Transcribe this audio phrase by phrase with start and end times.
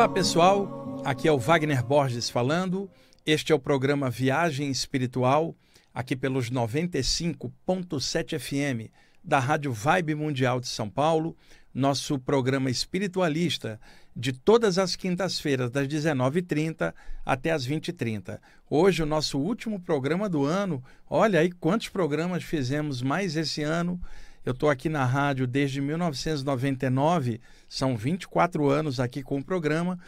[0.00, 2.90] Olá pessoal, aqui é o Wagner Borges falando.
[3.26, 5.54] Este é o programa Viagem Espiritual,
[5.92, 8.90] aqui pelos 95.7 FM
[9.22, 11.36] da Rádio Vibe Mundial de São Paulo,
[11.74, 13.78] nosso programa espiritualista
[14.16, 18.40] de todas as quintas-feiras, das 19h30 até as 20h30.
[18.70, 20.82] Hoje, o nosso último programa do ano.
[21.10, 24.00] Olha aí quantos programas fizemos mais esse ano.
[24.44, 29.98] Eu estou aqui na rádio desde 1999, são 24 anos aqui com o programa,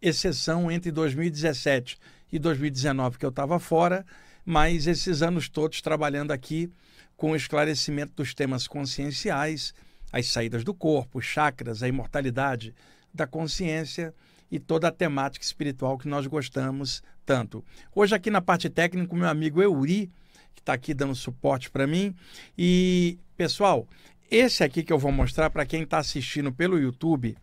[0.00, 1.98] exceção entre 2017
[2.32, 4.06] e 2019 que eu estava fora,
[4.46, 6.70] mas esses anos todos trabalhando aqui
[7.18, 9.74] com o esclarecimento dos temas conscienciais,
[10.10, 12.74] as saídas do corpo, chakras, a imortalidade
[13.12, 14.14] da consciência
[14.50, 17.62] e toda a temática espiritual que nós gostamos tanto.
[17.94, 20.10] Hoje aqui na parte técnica, meu amigo Euri,
[20.54, 22.14] que está aqui dando suporte para mim.
[22.56, 23.86] E, pessoal,
[24.30, 27.36] esse aqui que eu vou mostrar para quem está assistindo pelo YouTube,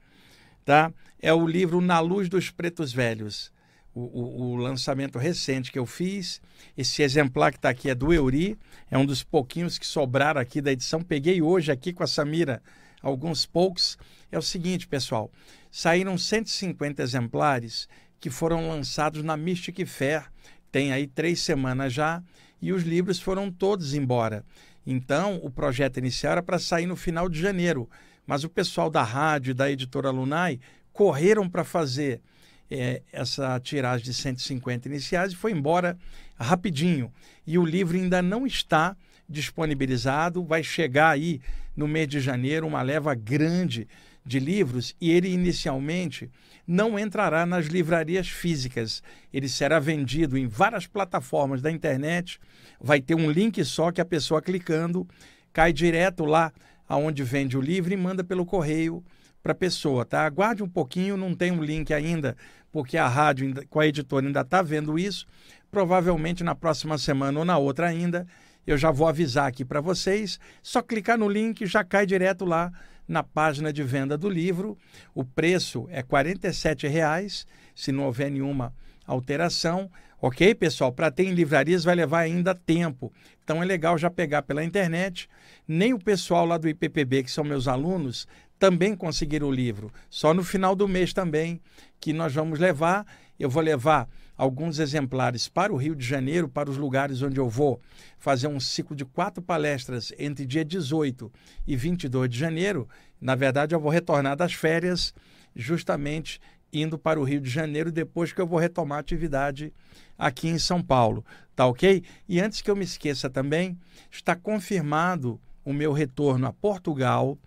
[0.64, 0.92] tá?
[1.22, 3.52] É o livro Na Luz dos Pretos Velhos.
[3.94, 6.40] O, o, o lançamento recente que eu fiz.
[6.78, 8.58] Esse exemplar que está aqui é do Euri,
[8.92, 11.02] é um dos pouquinhos que sobraram aqui da edição.
[11.02, 12.62] Peguei hoje aqui com a Samira
[13.02, 13.98] alguns poucos.
[14.32, 15.32] É o seguinte, pessoal:
[15.72, 17.88] saíram 150 exemplares
[18.20, 20.26] que foram lançados na Mystic Fair,
[20.72, 22.22] tem aí três semanas já,
[22.62, 24.44] e os livros foram todos embora.
[24.86, 27.90] Então, o projeto inicial era para sair no final de janeiro,
[28.26, 30.60] mas o pessoal da rádio e da editora Lunai
[30.94, 32.22] correram para fazer
[32.70, 35.98] é, essa tiragem de 150 iniciais e foi embora
[36.40, 37.12] rapidinho.
[37.46, 38.96] E o livro ainda não está
[39.30, 41.42] disponibilizado, vai chegar aí
[41.76, 43.88] no mês de janeiro uma leva grande
[44.28, 46.30] de livros e ele inicialmente
[46.68, 49.02] não entrará nas livrarias físicas.
[49.34, 52.38] Ele será vendido em várias plataformas da internet.
[52.80, 55.08] Vai ter um link só que a pessoa clicando
[55.54, 56.52] cai direto lá
[56.88, 59.02] aonde vende o livro e manda pelo correio
[59.42, 60.26] para a pessoa, tá?
[60.26, 62.36] Aguarde um pouquinho, não tem um link ainda,
[62.70, 65.26] porque a rádio com a editora ainda está vendo isso.
[65.72, 68.28] Provavelmente na próxima semana ou na outra ainda,
[68.68, 70.38] eu já vou avisar aqui para vocês.
[70.62, 72.72] Só clicar no link já cai direto lá
[73.08, 74.78] na página de venda do livro.
[75.16, 78.74] O preço é R$ 47,00, se não houver nenhuma
[79.06, 79.90] alteração.
[80.22, 80.92] Ok, pessoal?
[80.92, 83.14] Para ter em livrarias vai levar ainda tempo.
[83.42, 85.30] Então é legal já pegar pela internet.
[85.66, 88.28] Nem o pessoal lá do IPPB, que são meus alunos,
[88.60, 89.94] também conseguiram o livro.
[90.10, 91.62] Só no final do mês também
[92.02, 93.06] que nós vamos levar.
[93.40, 97.50] Eu vou levar alguns exemplares para o Rio de Janeiro, para os lugares onde eu
[97.50, 97.82] vou
[98.18, 101.32] fazer um ciclo de quatro palestras entre dia 18
[101.66, 102.88] e 22 de janeiro.
[103.20, 105.14] Na verdade, eu vou retornar das férias,
[105.56, 106.40] justamente
[106.72, 109.74] indo para o Rio de Janeiro, depois que eu vou retomar a atividade
[110.18, 111.26] aqui em São Paulo.
[111.56, 112.04] Tá ok?
[112.28, 113.78] E antes que eu me esqueça também,
[114.12, 117.38] está confirmado o meu retorno a Portugal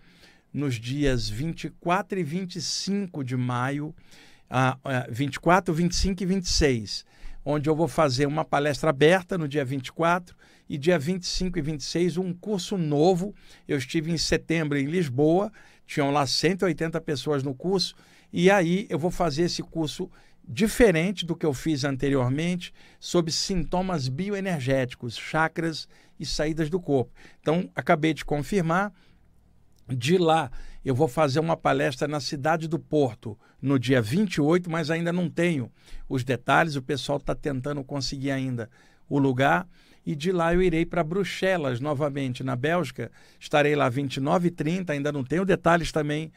[0.53, 3.95] nos dias 24 e 25 de maio
[4.51, 7.05] a, a 24, 25 e 26,
[7.45, 10.35] onde eu vou fazer uma palestra aberta no dia 24
[10.69, 13.33] e dia 25 e 26 um curso novo.
[13.65, 15.51] Eu estive em setembro em Lisboa,
[15.87, 17.95] tinham lá 180 pessoas no curso,
[18.31, 20.11] e aí eu vou fazer esse curso
[20.47, 25.87] diferente do que eu fiz anteriormente sobre sintomas bioenergéticos, chakras
[26.19, 27.11] e saídas do corpo.
[27.39, 28.91] Então, acabei de confirmar.
[29.87, 30.51] De lá,
[30.83, 35.29] eu vou fazer uma palestra na cidade do Porto no dia 28, mas ainda não
[35.29, 35.71] tenho
[36.07, 36.75] os detalhes.
[36.75, 38.69] O pessoal está tentando conseguir ainda
[39.09, 39.67] o lugar.
[40.03, 43.11] E de lá eu irei para Bruxelas novamente, na Bélgica.
[43.39, 46.31] Estarei lá 29 e 30, ainda não tenho detalhes também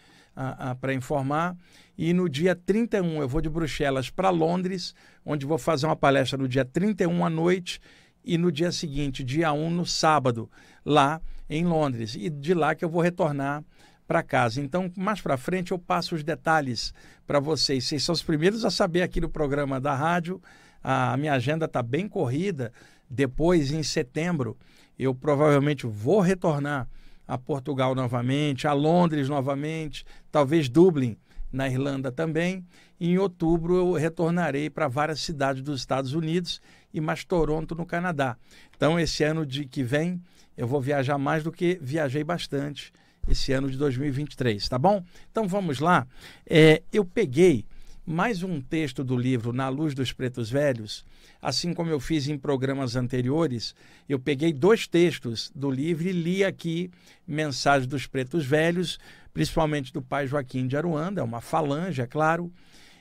[0.81, 1.57] para informar.
[1.97, 4.95] E no dia 31 eu vou de Bruxelas para Londres,
[5.25, 7.81] onde vou fazer uma palestra no dia 31 à noite
[8.25, 10.51] e no dia seguinte, dia 1, no sábado,
[10.85, 12.15] lá em Londres.
[12.15, 13.65] E de lá que eu vou retornar
[14.07, 14.61] para casa.
[14.61, 16.93] Então, mais para frente eu passo os detalhes
[17.27, 17.85] para vocês.
[17.85, 20.41] Vocês são os primeiros a saber aqui no programa da rádio.
[20.83, 22.73] A minha agenda está bem corrida.
[23.09, 24.57] Depois, em setembro,
[24.99, 26.89] eu provavelmente vou retornar
[27.27, 31.17] a Portugal novamente, a Londres novamente, talvez Dublin,
[31.51, 32.65] na Irlanda também.
[33.01, 36.61] Em outubro eu retornarei para várias cidades dos Estados Unidos
[36.93, 38.37] e mais Toronto, no Canadá.
[38.77, 40.21] Então, esse ano de que vem,
[40.57, 42.93] eu vou viajar mais do que viajei bastante
[43.29, 45.03] esse ano de 2023, tá bom?
[45.31, 46.07] Então vamos lá.
[46.47, 47.65] É, eu peguei
[48.07, 51.07] mais um texto do livro Na Luz dos Pretos Velhos,
[51.41, 53.75] assim como eu fiz em programas anteriores,
[54.07, 56.91] eu peguei dois textos do livro e li aqui
[57.27, 58.99] Mensagem dos Pretos Velhos,
[59.33, 62.53] principalmente do pai Joaquim de Aruanda, é uma falange, é claro,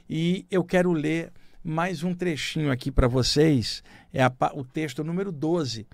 [0.09, 3.83] e eu quero ler mais um trechinho aqui para vocês,
[4.13, 5.85] é a, o texto número 12,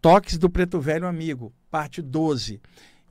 [0.00, 2.60] Toques do Preto Velho Amigo, parte 12.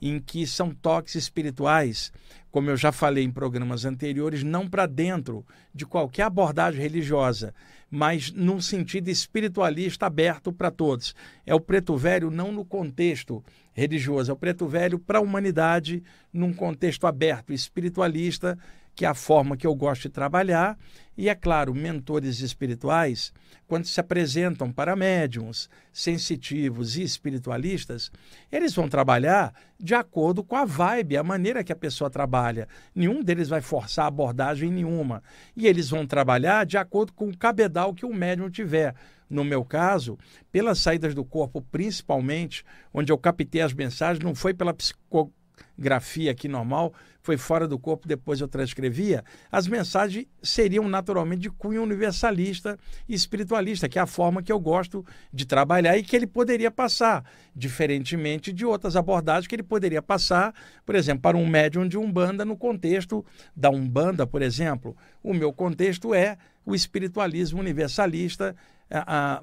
[0.01, 2.13] em que são toques espirituais,
[2.49, 7.53] como eu já falei em programas anteriores, não para dentro de qualquer abordagem religiosa,
[7.91, 11.13] mas num sentido espiritualista aberto para todos.
[11.45, 13.43] É o preto velho não no contexto
[13.73, 16.01] religioso, é o preto velho para a humanidade
[16.31, 18.57] num contexto aberto, espiritualista,
[18.95, 20.77] que é a forma que eu gosto de trabalhar.
[21.17, 23.33] E, é claro, mentores espirituais,
[23.67, 28.11] quando se apresentam para médiums, sensitivos e espiritualistas,
[28.51, 32.67] eles vão trabalhar de acordo com a vibe, a maneira que a pessoa trabalha.
[32.93, 35.23] Nenhum deles vai forçar abordagem nenhuma.
[35.55, 38.93] E eles vão trabalhar de acordo com o cabedal que o médium tiver.
[39.27, 40.17] No meu caso,
[40.51, 42.63] pelas saídas do corpo, principalmente,
[42.93, 45.33] onde eu captei as mensagens, não foi pela psico
[45.77, 46.93] grafia aqui normal,
[47.27, 49.21] foi fora do corpo, depois eu transcrevia,
[49.51, 54.57] as mensagens seriam naturalmente de cunho universalista e espiritualista, que é a forma que eu
[54.57, 60.01] gosto de trabalhar e que ele poderia passar, diferentemente de outras abordagens que ele poderia
[60.01, 60.53] passar,
[60.85, 64.95] por exemplo, para um médium de Umbanda no contexto da Umbanda, por exemplo.
[65.21, 68.55] O meu contexto é o espiritualismo universalista,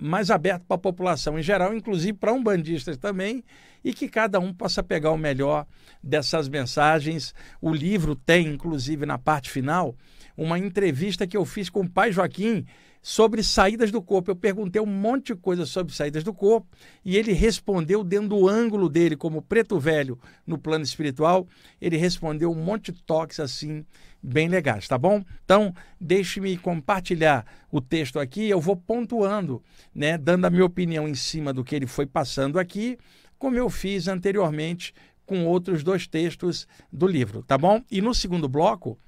[0.00, 3.44] mais aberto para a população em geral, inclusive para umbandistas também,
[3.84, 5.66] e que cada um possa pegar o melhor
[6.02, 7.34] dessas mensagens.
[7.60, 9.94] O livro tem, inclusive, na parte final,
[10.36, 12.64] uma entrevista que eu fiz com o pai Joaquim
[13.04, 14.30] sobre saídas do corpo.
[14.30, 16.66] Eu perguntei um monte de coisa sobre saídas do corpo
[17.04, 21.46] e ele respondeu dentro do ângulo dele, como preto velho no plano espiritual,
[21.78, 23.84] ele respondeu um monte de toques assim
[24.22, 25.22] bem legais, tá bom?
[25.44, 29.62] Então, deixe-me compartilhar o texto aqui, eu vou pontuando,
[29.94, 32.96] né, dando a minha opinião em cima do que ele foi passando aqui,
[33.44, 34.94] como eu fiz anteriormente
[35.26, 37.82] com outros dois textos do livro, tá bom?
[37.90, 38.98] E no segundo bloco,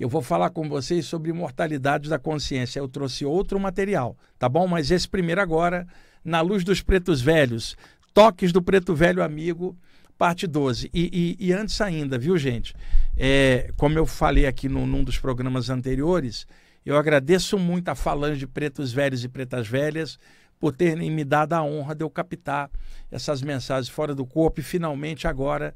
[0.00, 2.80] eu vou falar com vocês sobre imortalidade da consciência.
[2.80, 4.66] Eu trouxe outro material, tá bom?
[4.66, 5.86] Mas esse primeiro agora,
[6.24, 7.76] na luz dos pretos velhos,
[8.14, 9.76] toques do preto velho amigo,
[10.16, 10.88] parte 12.
[10.94, 12.74] E, e, e antes ainda, viu, gente?
[13.18, 16.46] É, como eu falei aqui no, num dos programas anteriores,
[16.86, 20.18] eu agradeço muito a Falange de Pretos Velhos e Pretas Velhas
[20.58, 22.70] por terem me dado a honra de eu captar
[23.10, 25.74] essas mensagens fora do corpo e finalmente agora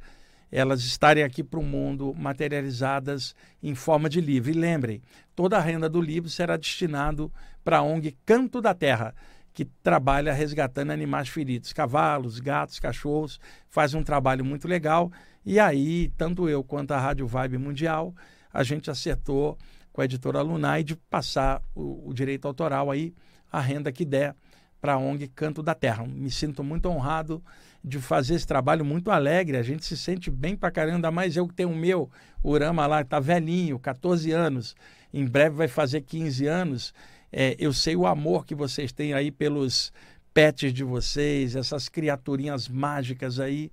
[0.51, 4.51] elas estarem aqui para o mundo materializadas em forma de livro.
[4.51, 5.03] E lembrem,
[5.35, 7.33] toda a renda do livro será destinado
[7.65, 9.15] para a ONG Canto da Terra,
[9.55, 15.11] que trabalha resgatando animais feridos, cavalos, gatos, cachorros, faz um trabalho muito legal.
[15.45, 18.15] E aí, tanto eu quanto a Rádio Vibe Mundial,
[18.53, 19.57] a gente acertou
[19.91, 23.15] com a editora Lunai de passar o, o direito autoral aí,
[23.51, 24.35] a renda que der
[24.83, 26.05] para a ONG Canto da Terra.
[26.05, 27.41] Me sinto muito honrado
[27.85, 29.57] de fazer esse trabalho muito alegre.
[29.57, 32.11] A gente se sente bem para caramba, ainda mais eu que tenho o meu,
[32.43, 34.75] Urama lá, está velhinho, 14 anos,
[35.15, 36.93] em breve vai fazer 15 anos.
[37.33, 39.93] É, eu sei o amor que vocês têm aí pelos
[40.35, 43.71] pets de vocês, essas criaturinhas mágicas aí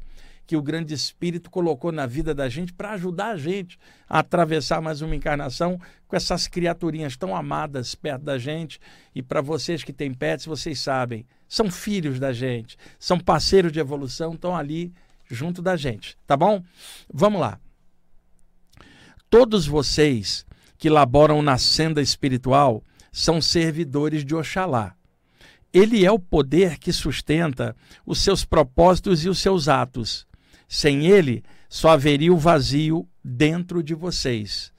[0.50, 3.78] que o grande espírito colocou na vida da gente para ajudar a gente
[4.10, 8.80] a atravessar mais uma encarnação com essas criaturinhas tão amadas perto da gente.
[9.14, 13.80] E para vocês que têm pets, vocês sabem, são filhos da gente, são parceiros de
[13.80, 14.92] evolução, estão ali
[15.30, 16.64] junto da gente, tá bom?
[17.14, 17.60] Vamos lá.
[19.30, 20.48] Todos vocês
[20.80, 24.96] que laboram na senda espiritual são servidores de Oxalá.
[25.72, 30.28] Ele é o poder que sustenta os seus propósitos e os seus atos.
[30.70, 34.72] Sem ele, só haveria o vazio dentro de vocês.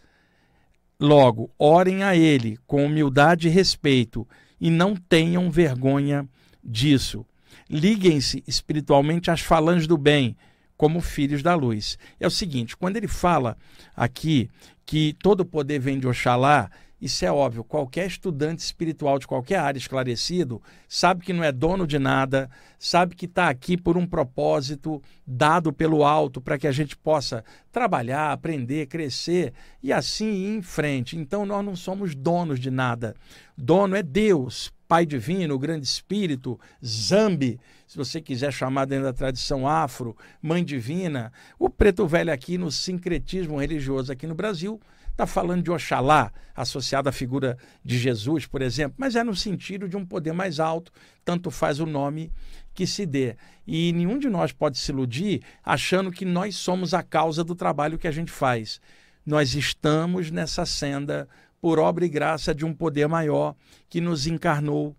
[1.01, 4.27] Logo, orem a ele com humildade e respeito
[4.61, 6.29] e não tenham vergonha
[6.63, 7.27] disso.
[7.69, 10.37] Liguem-se espiritualmente às falanges do bem,
[10.77, 11.99] como filhos da luz.
[12.21, 13.57] É o seguinte, quando ele fala
[13.97, 14.49] aqui
[14.87, 19.79] que todo poder vem de Oxalá, isso é óbvio, qualquer estudante espiritual de qualquer área
[19.79, 25.03] esclarecido sabe que não é dono de nada, sabe que está aqui por um propósito
[25.27, 27.43] dado pelo alto para que a gente possa
[27.73, 31.17] trabalhar, aprender, crescer e assim ir em frente.
[31.17, 33.15] Então nós não somos donos de nada.
[33.57, 39.67] Dono é Deus, Pai Divino, Grande Espírito, Zambi, se você quiser chamar dentro da tradição
[39.67, 41.33] afro, Mãe Divina.
[41.59, 44.81] O preto velho aqui no sincretismo religioso aqui no Brasil
[45.21, 49.87] está falando de Oxalá, associado à figura de Jesus, por exemplo, mas é no sentido
[49.87, 50.91] de um poder mais alto,
[51.25, 52.33] tanto faz o nome
[52.73, 53.37] que se dê.
[53.67, 57.99] E nenhum de nós pode se iludir achando que nós somos a causa do trabalho
[57.99, 58.81] que a gente faz.
[59.27, 61.29] Nós estamos nessa senda
[61.61, 63.55] por obra e graça de um poder maior
[63.91, 64.97] que nos encarnou,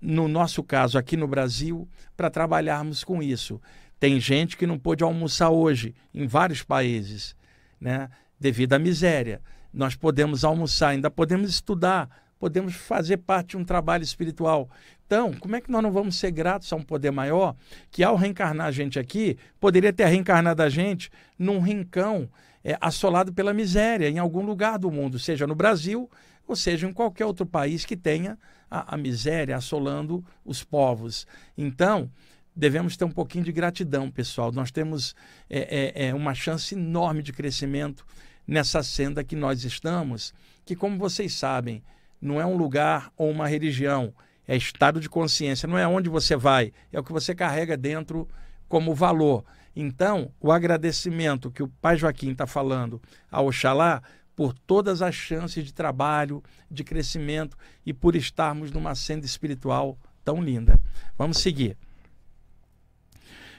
[0.00, 3.60] no nosso caso aqui no Brasil, para trabalharmos com isso.
[4.00, 7.36] Tem gente que não pôde almoçar hoje em vários países,
[7.80, 8.10] né?
[8.38, 9.40] Devido à miséria.
[9.72, 14.68] Nós podemos almoçar, ainda podemos estudar podemos fazer parte de um trabalho espiritual.
[15.06, 17.54] Então, como é que nós não vamos ser gratos a um poder maior
[17.90, 22.28] que, ao reencarnar a gente aqui, poderia ter reencarnado a gente num rincão
[22.64, 26.10] é, assolado pela miséria em algum lugar do mundo, seja no Brasil
[26.46, 28.38] ou seja em qualquer outro país que tenha
[28.70, 31.26] a, a miséria assolando os povos.
[31.56, 32.10] Então,
[32.54, 34.52] devemos ter um pouquinho de gratidão, pessoal.
[34.52, 35.14] Nós temos
[35.50, 38.04] é, é, é, uma chance enorme de crescimento
[38.46, 40.32] nessa senda que nós estamos,
[40.64, 41.82] que, como vocês sabem,
[42.20, 44.12] não é um lugar ou uma religião,
[44.46, 48.28] é estado de consciência, não é onde você vai, é o que você carrega dentro
[48.68, 49.44] como valor.
[49.74, 53.00] Então, o agradecimento que o Pai Joaquim está falando
[53.30, 54.02] ao Oxalá
[54.34, 60.42] por todas as chances de trabalho, de crescimento e por estarmos numa senda espiritual tão
[60.42, 60.78] linda.
[61.16, 61.76] Vamos seguir.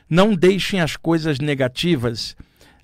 [0.10, 2.36] Não deixem as coisas negativas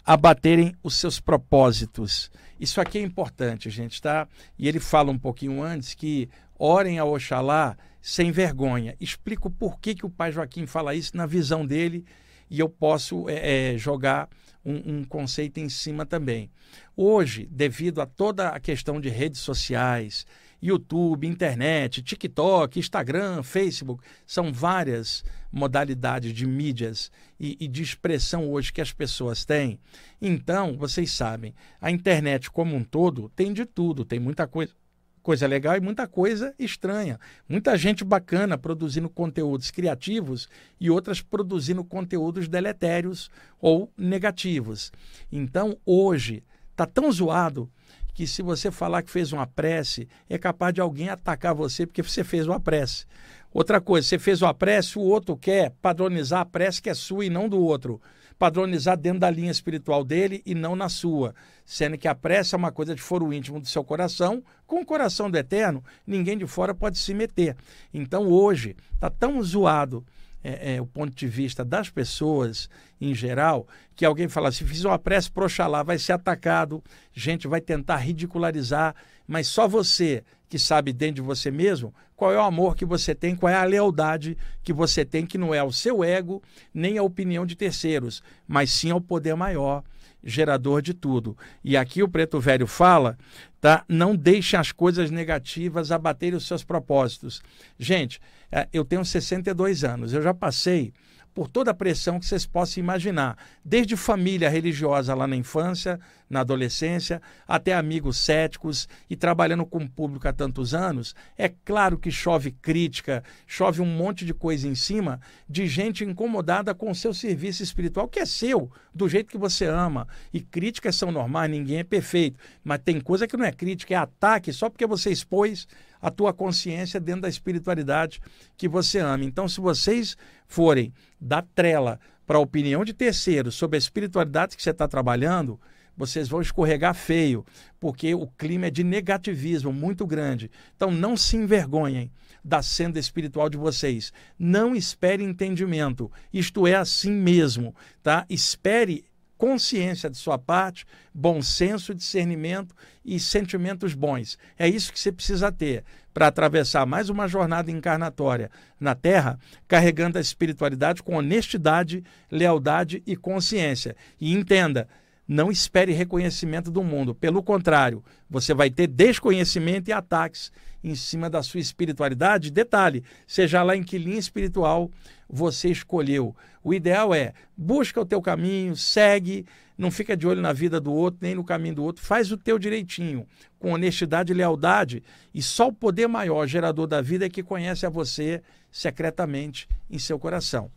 [0.06, 2.30] abaterem os seus propósitos.
[2.60, 4.28] Isso aqui é importante, gente, tá?
[4.58, 8.96] E ele fala um pouquinho antes que orem a Oxalá sem vergonha.
[9.00, 12.06] Explico por que, que o pai Joaquim fala isso na visão dele
[12.50, 14.30] e eu posso é, é, jogar
[14.64, 16.52] um, um, conceito em cima também.
[16.96, 20.26] Hoje, devido a toda a questão de redes sociais,
[20.64, 28.72] YouTube, internet, TikTok, Instagram, Facebook, são várias modalidades de mídias e, e, de expressão hoje
[28.72, 29.78] que as pessoas têm.
[30.22, 34.74] Então, vocês sabem, a internet como um todo tem de tudo, tem muita coisa.
[35.22, 37.18] Coisa legal e muita coisa estranha.
[37.48, 44.92] Muita gente bacana produzindo conteúdos criativos e outras produzindo conteúdos deletérios ou negativos.
[45.32, 47.72] Então, hoje, está tão zoado
[48.14, 52.04] que se você falar que fez uma prece, é capaz de alguém atacar você porque
[52.04, 53.06] você fez uma prece.
[53.52, 57.26] Outra coisa, você fez uma prece, o outro quer padronizar a prece que é sua
[57.26, 58.02] e não do outro.
[58.38, 61.36] Padronizar dentro da linha espiritual dele e não na sua.
[61.66, 64.86] Sendo que a prece é uma coisa de foro íntimo do seu coração, com o
[64.86, 67.56] coração do eterno, ninguém de fora pode se meter.
[67.94, 70.04] Então hoje está tão zoado
[70.44, 72.70] é, é, o ponto de vista das pessoas
[73.00, 76.84] em geral, que alguém fala, se fizer uma prece para Oxalá, vai ser atacado,
[77.14, 78.96] gente vai tentar ridicularizar,
[79.28, 83.14] mas só você que sabe dentro de você mesmo qual é o amor que você
[83.16, 86.42] tem, qual é a lealdade que você tem, que não é o seu ego,
[86.74, 89.84] nem a opinião de terceiros, mas sim ao poder maior,
[90.24, 91.38] gerador de tudo.
[91.64, 93.18] E aqui o Preto Velho fala,
[93.60, 93.84] tá?
[93.88, 97.42] Não deixem as coisas negativas abaterem os seus propósitos.
[97.78, 98.20] Gente,
[98.52, 100.94] é, eu tenho 62 anos, eu já passei
[101.34, 106.00] por toda a pressão que vocês possam imaginar, desde família religiosa lá na infância,
[106.30, 111.98] na adolescência, até amigos céticos e trabalhando com o público há tantos anos, é claro
[111.98, 116.96] que chove crítica, chove um monte de coisa em cima de gente incomodada com o
[116.96, 120.08] seu serviço espiritual, que é seu, do jeito que você ama.
[120.34, 123.98] E críticas são normais, ninguém é perfeito, mas tem coisa que não é crítica, é
[123.98, 125.68] ataque só porque você expôs
[126.04, 128.20] a tua consciência dentro da espiritualidade
[128.58, 129.24] que você ama.
[129.24, 134.62] Então, se vocês forem da trela para a opinião de terceiros sobre a espiritualidade que
[134.62, 135.58] você está trabalhando,
[135.96, 137.46] vocês vão escorregar feio,
[137.80, 140.52] porque o clima é de negativismo muito grande.
[140.76, 142.12] Então não se envergonhem
[142.44, 144.12] da senda espiritual de vocês.
[144.38, 146.12] Não espere entendimento.
[146.34, 148.26] Isto é assim mesmo, tá?
[148.30, 149.06] Espere
[149.38, 154.38] consciência de sua parte, bom senso, discernimento e sentimentos bons.
[154.58, 160.18] É isso que você precisa ter para atravessar mais uma jornada encarnatória na Terra, carregando
[160.18, 163.96] a espiritualidade com honestidade, lealdade e consciência.
[164.22, 164.88] E entenda,
[165.28, 167.16] não espere reconhecimento do mundo.
[167.16, 170.52] Pelo contrário, você vai ter desconhecimento e ataques
[170.84, 172.52] em cima da sua espiritualidade.
[172.52, 174.92] Detalhe, seja lá em que linha espiritual
[175.30, 176.36] você escolheu.
[176.64, 179.46] O ideal é busca o teu caminho, segue,
[179.78, 182.38] não fica de olho na vida do outro, nem no caminho do outro, faz o
[182.38, 183.28] teu direitinho,
[183.60, 185.04] com honestidade e lealdade,
[185.34, 188.42] e só o poder maior, gerador da vida, é que conhece a você
[188.72, 190.72] secretamente em seu coração.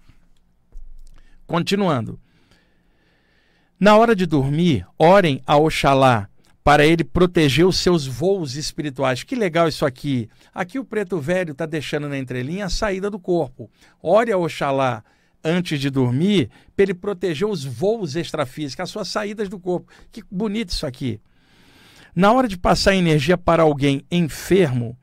[1.47, 2.19] Continuando.
[3.79, 6.29] Na hora de dormir, orem a Oxalá
[6.65, 9.23] para ele proteger os seus voos espirituais.
[9.23, 10.29] Que legal isso aqui.
[10.53, 13.71] Aqui o preto velho está deixando na entrelinha a saída do corpo.
[14.03, 15.05] Ore a Oxalá
[15.43, 19.91] antes de dormir para ele proteger os voos extrafísicos, as suas saídas do corpo.
[20.11, 21.21] Que bonito isso aqui.
[22.15, 24.97] Na hora de passar energia para alguém enfermo,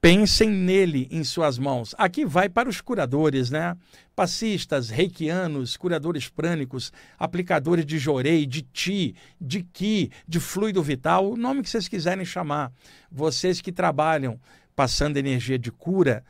[0.00, 1.94] Pensem nele em suas mãos.
[1.98, 3.76] Aqui vai para os curadores, né?
[4.16, 11.36] Passistas, reikianos, curadores prânicos, aplicadores de jorei, de ti, de ki, de fluido vital, o
[11.36, 12.72] nome que vocês quiserem chamar.
[13.12, 14.40] Vocês que trabalham
[14.74, 16.24] passando energia de cura,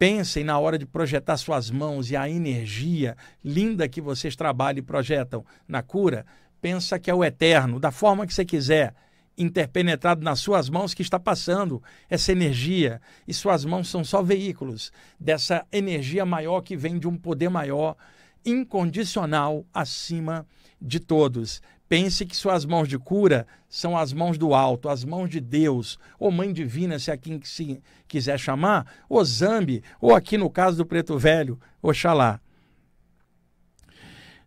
[0.00, 3.14] pensem na hora de projetar suas mãos e a energia
[3.44, 6.24] linda que vocês trabalham e projetam na cura.
[6.58, 8.94] Pensa que é o eterno, da forma que você quiser
[9.36, 12.98] interpenetrado nas suas mãos que está passando essa energia.
[13.28, 14.90] E suas mãos são só veículos
[15.20, 17.94] dessa energia maior que vem de um poder maior,
[18.42, 20.46] incondicional, acima
[20.80, 21.60] de todos.
[21.90, 25.98] Pense que suas mãos de cura são as mãos do alto, as mãos de Deus,
[26.20, 30.86] ou Mãe Divina, se aqui se quiser chamar, ou Zambi, ou aqui no caso do
[30.86, 32.40] Preto Velho, Oxalá.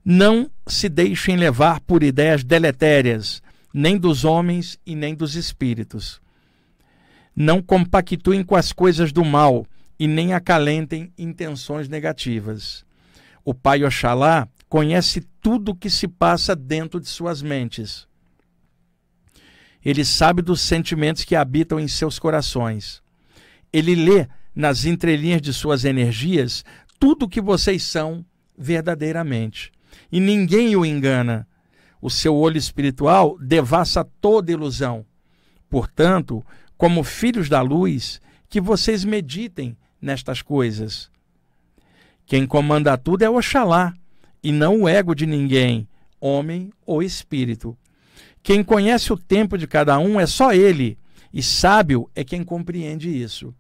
[0.06, 6.22] Não se deixem levar por ideias deletérias, nem dos homens e nem dos espíritos.
[7.36, 9.68] Não compactuem com as coisas do mal
[10.00, 12.86] e nem acalentem intenções negativas.
[13.44, 18.08] O Pai Oxalá conhece tudo o que se passa dentro de suas mentes.
[19.86, 23.00] Ele sabe dos sentimentos que habitam em seus corações.
[23.72, 26.66] Ele lê nas entrelinhas de suas energias
[27.00, 28.26] tudo o que vocês são
[28.58, 29.72] verdadeiramente
[30.12, 31.48] e ninguém o engana.
[32.02, 35.06] O seu olho espiritual devassa toda ilusão.
[35.70, 36.44] Portanto,
[36.76, 41.12] como filhos da luz, que vocês meditem nestas coisas.
[42.26, 43.94] Quem comanda tudo é Oxalá,
[44.44, 45.88] e não o ego de ninguém,
[46.20, 47.78] homem ou espírito.
[48.42, 50.98] Quem conhece o tempo de cada um é só ele,
[51.34, 53.54] e sábio é quem compreende isso.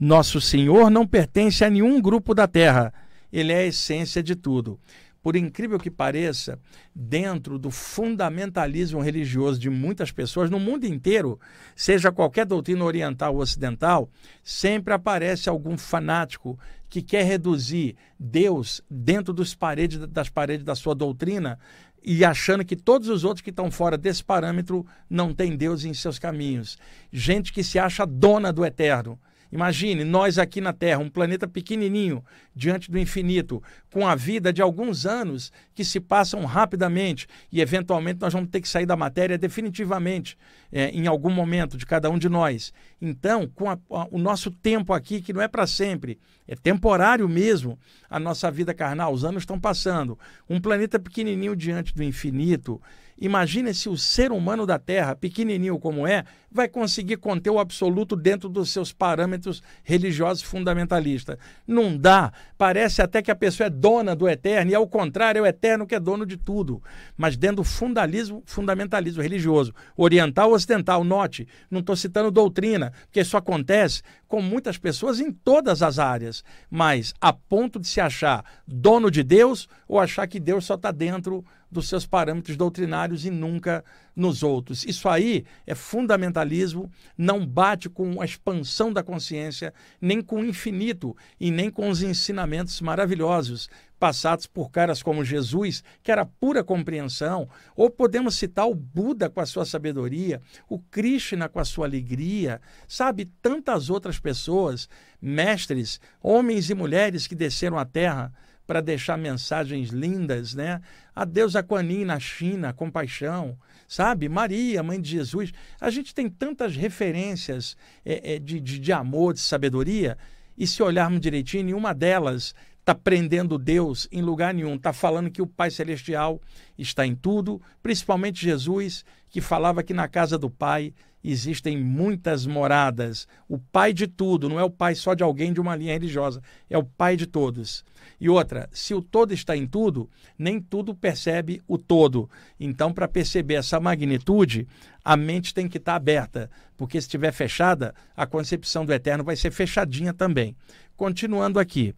[0.00, 2.92] Nosso Senhor não pertence a nenhum grupo da terra,
[3.32, 4.80] ele é a essência de tudo
[5.26, 6.56] por incrível que pareça,
[6.94, 11.40] dentro do fundamentalismo religioso de muitas pessoas no mundo inteiro,
[11.74, 14.08] seja qualquer doutrina oriental ou ocidental,
[14.44, 16.56] sempre aparece algum fanático
[16.96, 21.58] que quer reduzir Deus dentro dos paredes, das paredes da sua doutrina
[22.02, 25.92] e achando que todos os outros que estão fora desse parâmetro não têm Deus em
[25.92, 26.78] seus caminhos.
[27.12, 29.18] Gente que se acha dona do eterno
[29.50, 32.24] Imagine nós aqui na Terra, um planeta pequenininho
[32.54, 33.62] diante do infinito,
[33.92, 38.60] com a vida de alguns anos que se passam rapidamente e eventualmente nós vamos ter
[38.60, 40.36] que sair da matéria definitivamente
[40.72, 42.72] é, em algum momento de cada um de nós.
[43.00, 47.28] Então, com a, a, o nosso tempo aqui, que não é para sempre, é temporário
[47.28, 50.18] mesmo, a nossa vida carnal, os anos estão passando.
[50.48, 52.80] Um planeta pequenininho diante do infinito
[53.18, 56.24] Imagine se o ser humano da Terra, pequenininho como é,
[56.56, 61.36] vai conseguir conter o absoluto dentro dos seus parâmetros religiosos fundamentalistas.
[61.66, 62.32] Não dá.
[62.58, 65.86] Parece até que a pessoa é dona do eterno, e ao contrário, é o eterno
[65.86, 66.82] que é dono de tudo.
[67.16, 73.20] Mas dentro do fundamentalismo, fundamentalismo religioso, oriental ou ocidental, note, não estou citando doutrina, porque
[73.20, 78.44] isso acontece com muitas pessoas em todas as áreas, mas a ponto de se achar
[78.66, 83.30] dono de Deus ou achar que Deus só está dentro dos seus parâmetros doutrinários e
[83.30, 83.84] nunca
[84.16, 84.82] nos outros.
[84.84, 91.14] Isso aí é fundamentalismo, não bate com a expansão da consciência, nem com o infinito
[91.38, 97.48] e nem com os ensinamentos maravilhosos passados por caras como Jesus, que era pura compreensão,
[97.74, 102.60] ou podemos citar o Buda com a sua sabedoria, o Krishna com a sua alegria,
[102.86, 104.88] sabe, tantas outras pessoas,
[105.20, 108.32] mestres, homens e mulheres que desceram à terra
[108.66, 110.80] para deixar mensagens lindas, né?
[111.14, 114.28] A deusa Kuan na China, compaixão, sabe?
[114.28, 115.52] Maria, mãe de Jesus.
[115.80, 120.16] A gente tem tantas referências é, é, de, de, de amor, de sabedoria,
[120.56, 125.42] e se olharmos direitinho, nenhuma delas está prendendo Deus em lugar nenhum, está falando que
[125.42, 126.40] o Pai Celestial
[126.78, 130.94] está em tudo, principalmente Jesus, que falava que na casa do Pai
[131.30, 133.26] existem muitas moradas.
[133.48, 136.42] O Pai de tudo, não é o Pai só de alguém de uma linha religiosa,
[136.70, 137.84] é o Pai de todos.
[138.20, 140.08] E outra, se o todo está em tudo,
[140.38, 142.30] nem tudo percebe o todo.
[142.58, 144.66] Então, para perceber essa magnitude,
[145.04, 149.36] a mente tem que estar aberta, porque se estiver fechada, a concepção do eterno vai
[149.36, 150.56] ser fechadinha também.
[150.96, 151.94] Continuando aqui.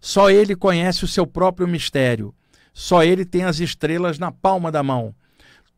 [0.00, 2.34] Só ele conhece o seu próprio mistério.
[2.72, 5.14] Só ele tem as estrelas na palma da mão.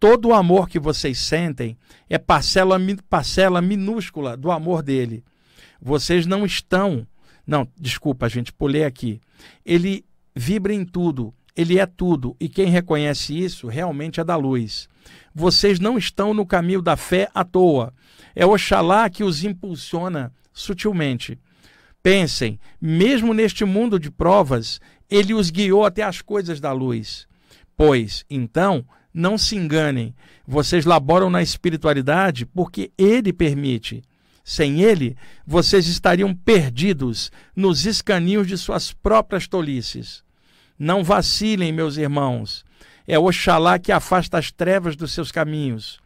[0.04, 1.78] Todo o amor que vocês sentem
[2.10, 5.24] é parcela, parcela minúscula do amor dele.
[5.80, 7.06] Vocês não estão
[7.46, 9.18] não, desculpa, gente, pulei aqui.
[9.64, 10.04] Ele
[10.36, 14.90] vibra em tudo, ele é tudo, e quem reconhece isso realmente é da luz.
[15.34, 17.90] Vocês não estão no caminho da fé à toa.
[18.36, 21.38] É Oxalá que os impulsiona sutilmente.
[22.02, 27.26] Pensem, mesmo neste mundo de provas, ele os guiou até as coisas da luz.
[27.74, 30.12] Pois, então, não se enganem,
[30.44, 34.03] vocês laboram na espiritualidade porque ele permite.
[34.42, 40.24] Sem ele, vocês estariam perdidos nos escaninhos de suas próprias tolices.
[40.77, 42.64] Não vacilem, meus irmãos.
[43.07, 46.00] É Oxalá que afasta as trevas dos seus caminhos.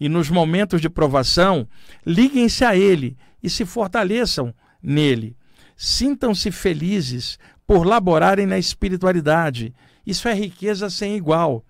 [0.00, 1.66] E nos momentos de provação,
[2.04, 5.36] liguem-se a ele e se fortaleçam nele.
[5.76, 9.72] Sintam-se felizes por laborarem na espiritualidade.
[10.06, 11.64] Isso é riqueza sem igual.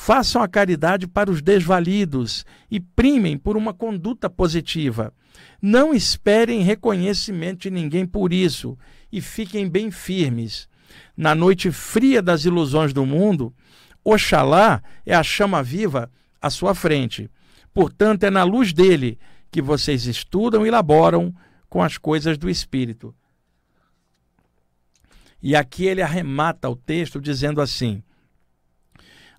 [0.00, 5.12] Façam a caridade para os desvalidos e primem por uma conduta positiva.
[5.60, 8.78] Não esperem reconhecimento de ninguém por isso
[9.10, 10.68] e fiquem bem firmes.
[11.16, 13.52] Na noite fria das ilusões do mundo,
[14.04, 16.08] Oxalá é a chama viva
[16.40, 17.28] à sua frente.
[17.74, 19.18] Portanto, é na luz dele
[19.50, 21.34] que vocês estudam e elaboram
[21.68, 23.12] com as coisas do Espírito.
[25.42, 28.00] E aqui ele arremata o texto dizendo assim: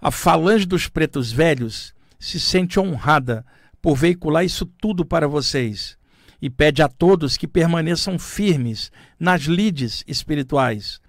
[0.01, 3.45] A falange dos pretos velhos se sente honrada
[3.81, 5.97] por veicular isso tudo para vocês
[6.41, 11.01] e pede a todos que permaneçam firmes nas lides espirituais.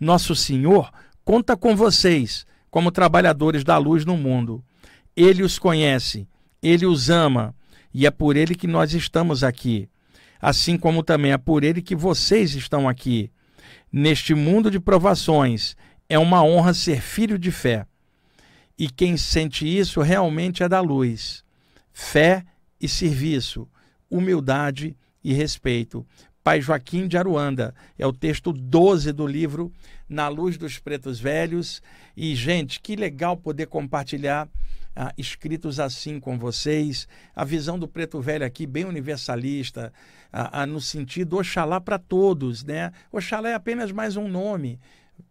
[0.00, 0.90] Nosso Senhor
[1.24, 4.64] conta com vocês como trabalhadores da luz no mundo.
[5.14, 6.26] Ele os conhece,
[6.62, 7.54] ele os ama
[7.92, 9.90] e é por ele que nós estamos aqui.
[10.40, 13.30] Assim como também é por ele que vocês estão aqui.
[13.92, 15.76] Neste mundo de provações,
[16.08, 17.84] é uma honra ser filho de fé.
[18.78, 21.44] E quem sente isso realmente é da luz.
[21.92, 22.44] Fé
[22.80, 23.68] e serviço,
[24.08, 26.06] humildade e respeito.
[26.44, 29.72] Pai Joaquim de Aruanda, é o texto 12 do livro
[30.08, 31.82] Na Luz dos Pretos Velhos.
[32.16, 34.48] E, gente, que legal poder compartilhar
[34.94, 37.06] ah, escritos assim com vocês.
[37.34, 39.92] A visão do preto velho aqui, bem universalista,
[40.32, 42.64] ah, ah, no sentido Oxalá para todos.
[42.64, 42.92] Né?
[43.12, 44.80] Oxalá é apenas mais um nome.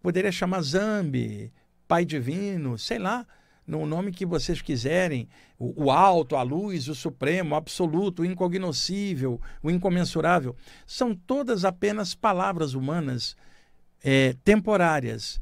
[0.02, 1.52] Poderia chamar Zambi,
[1.88, 3.26] Pai Divino, sei lá,
[3.68, 5.28] no nome que vocês quiserem.
[5.60, 10.56] O, o alto, a luz, o supremo, o absoluto, o incognoscível, o incomensurável.
[10.86, 13.36] São todas apenas palavras humanas
[14.02, 15.42] é, temporárias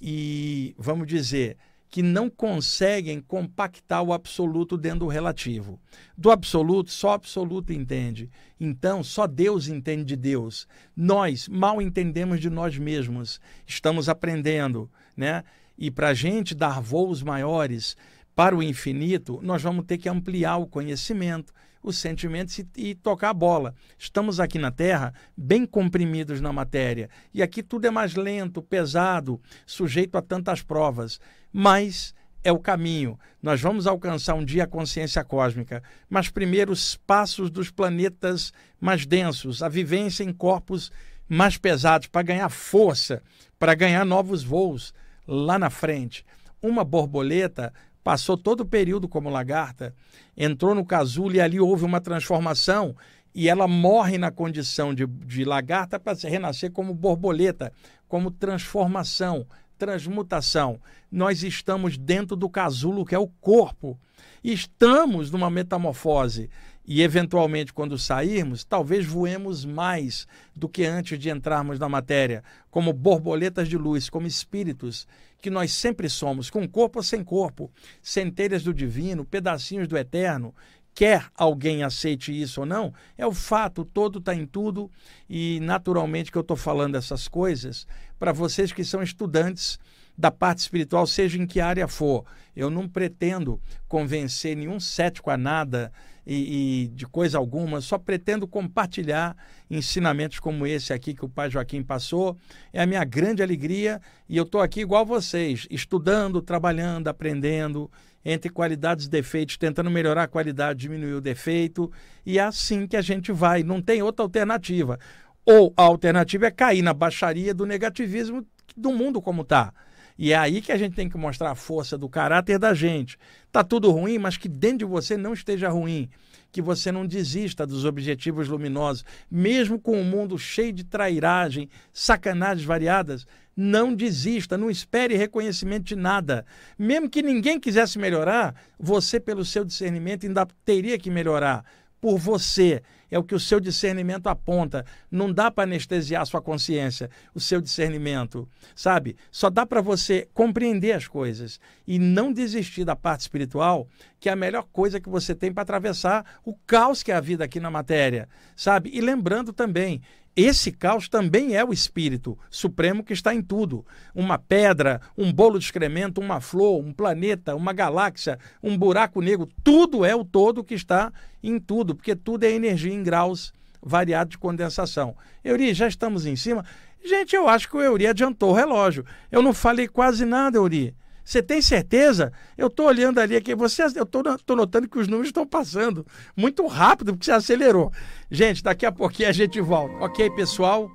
[0.00, 1.56] e, vamos dizer,
[1.88, 5.78] que não conseguem compactar o absoluto dentro do relativo.
[6.16, 8.30] Do absoluto, só o absoluto entende.
[8.58, 10.66] Então, só Deus entende de Deus.
[10.96, 13.38] Nós mal entendemos de nós mesmos.
[13.66, 15.44] Estamos aprendendo, né?
[15.82, 17.96] E para a gente dar voos maiores
[18.36, 23.30] para o infinito, nós vamos ter que ampliar o conhecimento, os sentimentos e, e, tocar
[23.30, 23.74] a bola.
[23.98, 27.10] Estamos aqui na Terra bem comprimidos na matéria.
[27.34, 31.18] E aqui tudo é mais lento, pesado, sujeito a tantas provas
[31.52, 32.14] mas
[32.44, 33.18] é o caminho.
[33.42, 39.04] Nós vamos alcançar um dia a consciência cósmica, mas primeiro os passos dos planetas mais
[39.04, 40.92] densos, a vivência em corpos
[41.28, 43.20] mais pesados, para ganhar força,
[43.58, 44.94] para ganhar novos voos
[45.26, 46.24] lá na frente.
[46.60, 49.94] Uma borboleta passou todo o período como lagarta,
[50.36, 52.96] entrou no casulo e ali houve uma transformação
[53.34, 57.72] e ela morre na condição de, de lagarta para renascer como borboleta,
[58.08, 59.46] como transformação
[59.82, 60.80] transmutação.
[61.10, 63.98] Nós estamos dentro do casulo que é o corpo.
[64.44, 66.48] Estamos numa metamorfose.
[66.84, 72.92] E, eventualmente, quando sairmos, talvez voemos mais do que antes de entrarmos na matéria, como
[72.92, 75.06] borboletas de luz, como espíritos,
[75.40, 80.54] que nós sempre somos, com corpo ou sem corpo, centelhas do divino, pedacinhos do eterno,
[80.94, 84.90] quer alguém aceite isso ou não, é o fato, todo está em tudo,
[85.28, 87.86] e naturalmente que eu estou falando essas coisas
[88.18, 89.78] para vocês que são estudantes
[90.16, 92.24] da parte espiritual, seja em que área for.
[92.54, 95.90] Eu não pretendo convencer nenhum cético a nada
[96.26, 99.36] e, e, de coisa alguma, só pretendo compartilhar
[99.70, 102.36] ensinamentos como esse aqui que o pai Joaquim passou.
[102.72, 107.90] É a minha grande alegria e eu estou aqui igual vocês, estudando, trabalhando, aprendendo
[108.24, 111.90] entre qualidades e defeitos, tentando melhorar a qualidade, diminuir o defeito,
[112.24, 114.98] e é assim que a gente vai, não tem outra alternativa.
[115.44, 119.72] Ou a alternativa é cair na baixaria do negativismo do mundo como está.
[120.18, 123.18] E é aí que a gente tem que mostrar a força do caráter da gente.
[123.50, 126.08] Tá tudo ruim, mas que dentro de você não esteja ruim,
[126.50, 131.68] que você não desista dos objetivos luminosos, mesmo com o um mundo cheio de trairagem,
[131.92, 136.44] sacanagens variadas, não desista, não espere reconhecimento de nada.
[136.78, 141.64] Mesmo que ninguém quisesse melhorar, você, pelo seu discernimento, ainda teria que melhorar
[142.00, 142.82] por você.
[143.12, 144.86] É o que o seu discernimento aponta.
[145.10, 149.16] Não dá para anestesiar a sua consciência, o seu discernimento, sabe?
[149.30, 153.86] Só dá para você compreender as coisas e não desistir da parte espiritual,
[154.18, 157.20] que é a melhor coisa que você tem para atravessar o caos que é a
[157.20, 158.90] vida aqui na matéria, sabe?
[158.94, 160.00] E lembrando também
[160.34, 163.84] esse caos também é o espírito supremo que está em tudo.
[164.14, 169.48] Uma pedra, um bolo de excremento, uma flor, um planeta, uma galáxia, um buraco negro,
[169.62, 174.32] tudo é o todo que está em tudo, porque tudo é energia em graus variados
[174.32, 175.14] de condensação.
[175.44, 176.64] Euri, já estamos em cima?
[177.04, 179.04] Gente, eu acho que o Euri adiantou o relógio.
[179.30, 180.94] Eu não falei quase nada, Euri.
[181.24, 182.32] Você tem certeza?
[182.56, 186.06] Eu estou olhando ali aqui, você, eu estou notando que os números estão passando
[186.36, 187.92] muito rápido, porque você acelerou.
[188.30, 189.94] Gente, daqui a pouquinho a gente volta.
[190.04, 190.90] Ok, pessoal?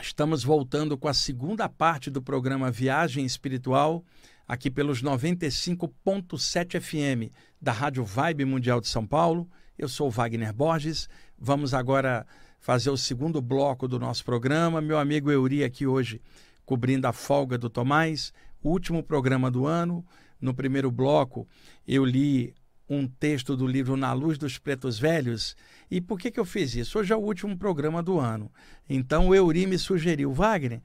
[0.00, 4.04] Estamos voltando com a segunda parte do programa Viagem Espiritual,
[4.48, 9.48] aqui pelos 95.7 FM da Rádio Vibe Mundial de São Paulo.
[9.78, 11.08] Eu sou Wagner Borges.
[11.38, 12.26] Vamos agora
[12.58, 14.80] fazer o segundo bloco do nosso programa.
[14.80, 16.20] Meu amigo Euri aqui hoje
[16.64, 20.04] cobrindo a folga do Tomás, último programa do ano.
[20.40, 21.46] No primeiro bloco,
[21.86, 22.54] eu li
[22.88, 25.54] um texto do livro Na Luz dos Pretos Velhos.
[25.88, 26.98] E por que, que eu fiz isso?
[26.98, 28.50] Hoje é o último programa do ano.
[28.88, 30.82] Então o Euri me sugeriu, Wagner,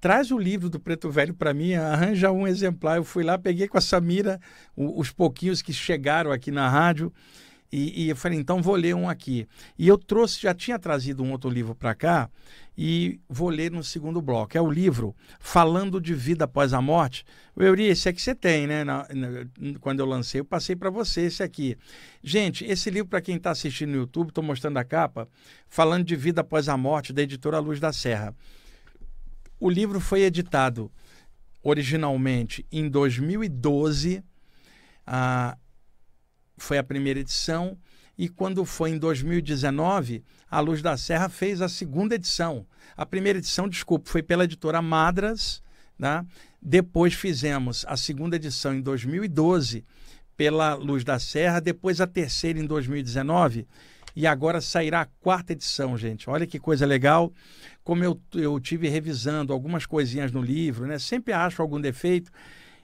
[0.00, 2.96] traz o livro do Preto Velho para mim, arranja um exemplar.
[2.96, 4.40] Eu fui lá, peguei com a Samira
[4.74, 7.12] os pouquinhos que chegaram aqui na rádio.
[7.72, 9.48] E, e, eu falei, então vou ler um aqui.
[9.78, 12.28] E eu trouxe, já tinha trazido um outro livro para cá,
[12.76, 14.56] e vou ler no segundo bloco.
[14.56, 17.24] É o livro Falando de Vida Após a Morte.
[17.56, 18.84] O Euri, esse aqui você tem, né?
[18.84, 21.76] Na, na, quando eu lancei, eu passei para você esse aqui.
[22.22, 25.26] Gente, esse livro, para quem está assistindo no YouTube, estou mostrando a capa,
[25.66, 28.34] Falando de Vida Após a Morte, da editora Luz da Serra.
[29.58, 30.90] O livro foi editado
[31.62, 34.22] originalmente em 2012.
[35.06, 35.56] Ah,
[36.62, 37.76] foi a primeira edição
[38.16, 42.66] e quando foi em 2019, a Luz da Serra fez a segunda edição.
[42.96, 45.62] A primeira edição, desculpa, foi pela editora Madras,
[45.98, 46.24] né?
[46.60, 49.84] depois fizemos a segunda edição em 2012
[50.36, 53.66] pela Luz da Serra, depois a terceira em 2019
[54.14, 56.28] e agora sairá a quarta edição, gente.
[56.28, 57.32] Olha que coisa legal.
[57.82, 60.98] Como eu, eu tive revisando algumas coisinhas no livro, né?
[60.98, 62.30] Sempre acho algum defeito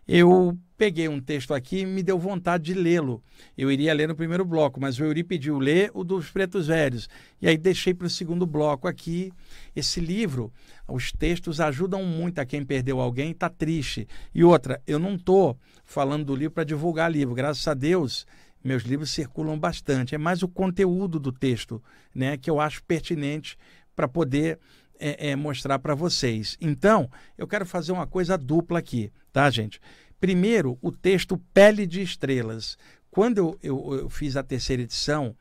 [0.09, 3.23] eu peguei um texto aqui e me deu vontade de lê-lo.
[3.57, 7.11] Eu iria ler no primeiro bloco, mas o Euri pediu ler o dos Pretos Velhos.
[7.43, 9.31] E aí deixei para o segundo bloco aqui.
[9.77, 10.51] Esse livro,
[10.89, 14.09] os textos ajudam muito a quem perdeu alguém e está triste.
[14.35, 17.35] E outra, eu não estou falando do livro para divulgar livro.
[17.35, 18.27] Graças a Deus,
[18.65, 20.15] meus livros circulam bastante.
[20.15, 21.83] É mais o conteúdo do texto
[22.15, 23.59] né, que eu acho pertinente
[23.95, 24.59] para poder
[24.99, 26.57] é, é, mostrar para vocês.
[26.61, 29.81] Então, eu quero fazer uma coisa dupla aqui, tá, gente?
[30.21, 32.77] Primeiro, o texto Pele de Estrelas.
[33.11, 35.35] Quando eu, eu, eu fiz a terceira edição,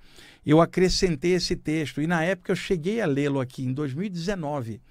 [0.45, 4.81] eu acrescentei esse texto e na época eu cheguei a lê-lo aqui em 2019.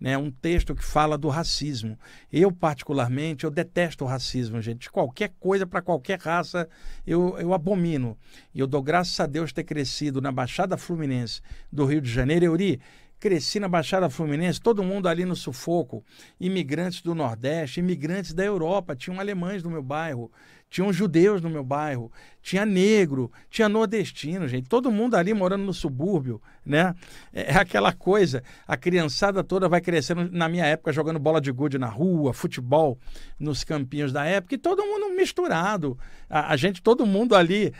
[0.00, 1.96] Né, um texto que fala do racismo.
[2.30, 4.90] Eu, particularmente, eu detesto o racismo, gente.
[4.90, 6.68] Qualquer coisa para qualquer raça
[7.06, 8.18] eu, eu abomino.
[8.52, 11.40] E eu dou graças a Deus ter crescido na Baixada Fluminense
[11.72, 12.44] do Rio de Janeiro.
[12.44, 12.80] Euri,
[13.18, 16.04] Cresci na Baixada Fluminense, todo mundo ali no sufoco.
[16.38, 20.30] Imigrantes do Nordeste, imigrantes da Europa, tinham alemães no meu bairro,
[20.74, 22.10] tinham judeus no meu bairro,
[22.42, 24.68] tinha negro, tinha nordestino, gente.
[24.68, 26.96] Todo mundo ali morando no subúrbio, né?
[27.32, 31.52] É, é aquela coisa, a criançada toda vai crescendo, na minha época, jogando bola de
[31.52, 32.98] gude na rua, futebol
[33.38, 35.96] nos campinhos da época, e todo mundo misturado.
[36.28, 37.72] A, a gente, todo mundo ali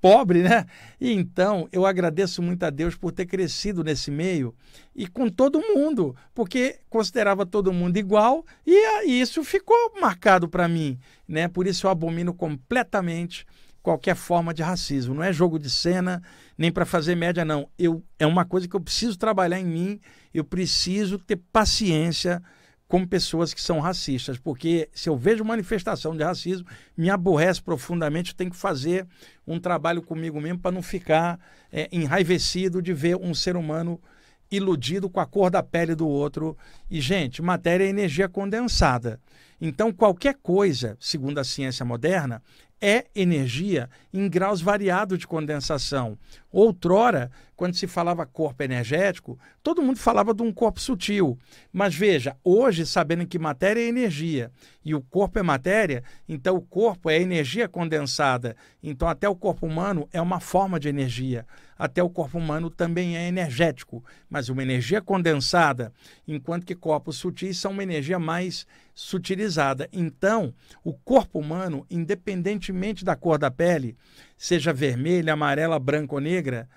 [0.00, 0.66] pobre, né?
[1.00, 4.54] E então, eu agradeço muito a Deus por ter crescido nesse meio
[4.94, 10.68] e com todo mundo, porque considerava todo mundo igual e, e isso ficou marcado para
[10.68, 10.98] mim,
[11.30, 11.46] né?
[11.46, 13.46] Por isso eu abomino completamente
[13.80, 15.14] qualquer forma de racismo.
[15.14, 16.20] Não é jogo de cena,
[16.58, 17.68] nem para fazer média, não.
[17.78, 20.00] Eu, é uma coisa que eu preciso trabalhar em mim,
[20.34, 22.42] eu preciso ter paciência
[22.88, 26.66] com pessoas que são racistas, porque se eu vejo manifestação de racismo,
[26.96, 29.06] me aborrece profundamente, eu tenho que fazer
[29.46, 31.38] um trabalho comigo mesmo para não ficar
[31.70, 34.00] é, enraivecido de ver um ser humano
[34.50, 36.56] iludido com a cor da pele do outro.
[36.90, 39.20] E, gente, matéria é energia condensada.
[39.60, 42.42] Então, qualquer coisa, segundo a ciência moderna,
[42.80, 46.16] é energia em graus variados de condensação.
[46.50, 51.38] Outrora, quando se falava corpo energético, todo mundo falava de um corpo sutil.
[51.70, 54.50] Mas veja, hoje, sabendo que matéria é energia
[54.82, 58.56] e o corpo é matéria, então o corpo é energia condensada.
[58.82, 61.46] Então, até o corpo humano é uma forma de energia.
[61.78, 65.92] Até o corpo humano também é energético, mas uma energia condensada,
[66.26, 68.66] enquanto que corpos sutis são uma energia mais
[69.00, 69.88] sutilizada.
[69.94, 70.52] Então,
[70.84, 73.96] o corpo humano, independentemente da cor da pele,
[74.36, 76.68] seja vermelha, amarela, branca ou negra,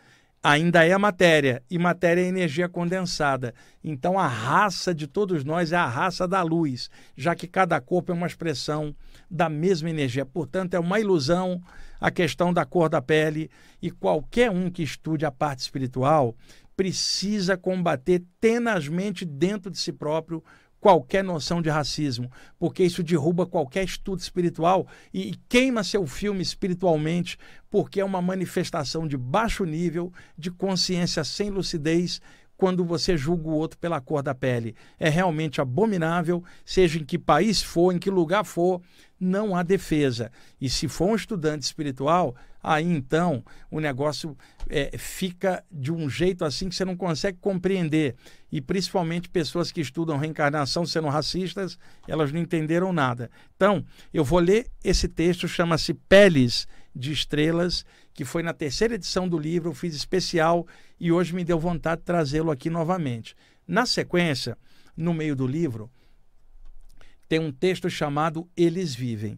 [0.41, 3.53] ainda é matéria, e matéria é energia condensada.
[3.83, 8.13] Então, a raça de todos nós é a raça da luz, já que cada corpo
[8.13, 8.95] é uma expressão
[9.29, 10.25] da mesma energia.
[10.25, 11.61] Portanto, é uma ilusão
[11.99, 13.49] a questão da cor da pele,
[13.81, 16.35] e qualquer um que estude a parte espiritual
[16.75, 20.43] precisa combater tenazmente dentro de si próprio
[20.83, 27.39] qualquer noção de racismo, porque isso derruba qualquer estudo espiritual e, queima seu filme espiritualmente,
[27.71, 32.21] porque é uma manifestação de baixo nível, de consciência sem lucidez,
[32.57, 34.75] quando você julga o outro pela cor da pele.
[34.99, 38.81] É realmente abominável, seja em que país for, em que lugar for,
[39.19, 40.31] não há defesa.
[40.59, 44.37] E se for um estudante espiritual, aí então o negócio
[44.69, 48.15] é, fica de um jeito assim que você não consegue compreender.
[48.51, 53.31] E principalmente pessoas que estudam reencarnação sendo racistas, elas não entenderam nada.
[53.55, 59.27] Então, eu vou ler esse texto, chama-se Peles de Estrelas, que foi na terceira edição
[59.27, 60.67] do livro, eu fiz especial
[61.03, 63.35] e hoje me deu vontade de trazê-lo aqui novamente.
[63.67, 64.57] Na sequência,
[64.95, 65.91] no meio do livro,
[67.27, 69.37] tem um texto chamado Eles Vivem.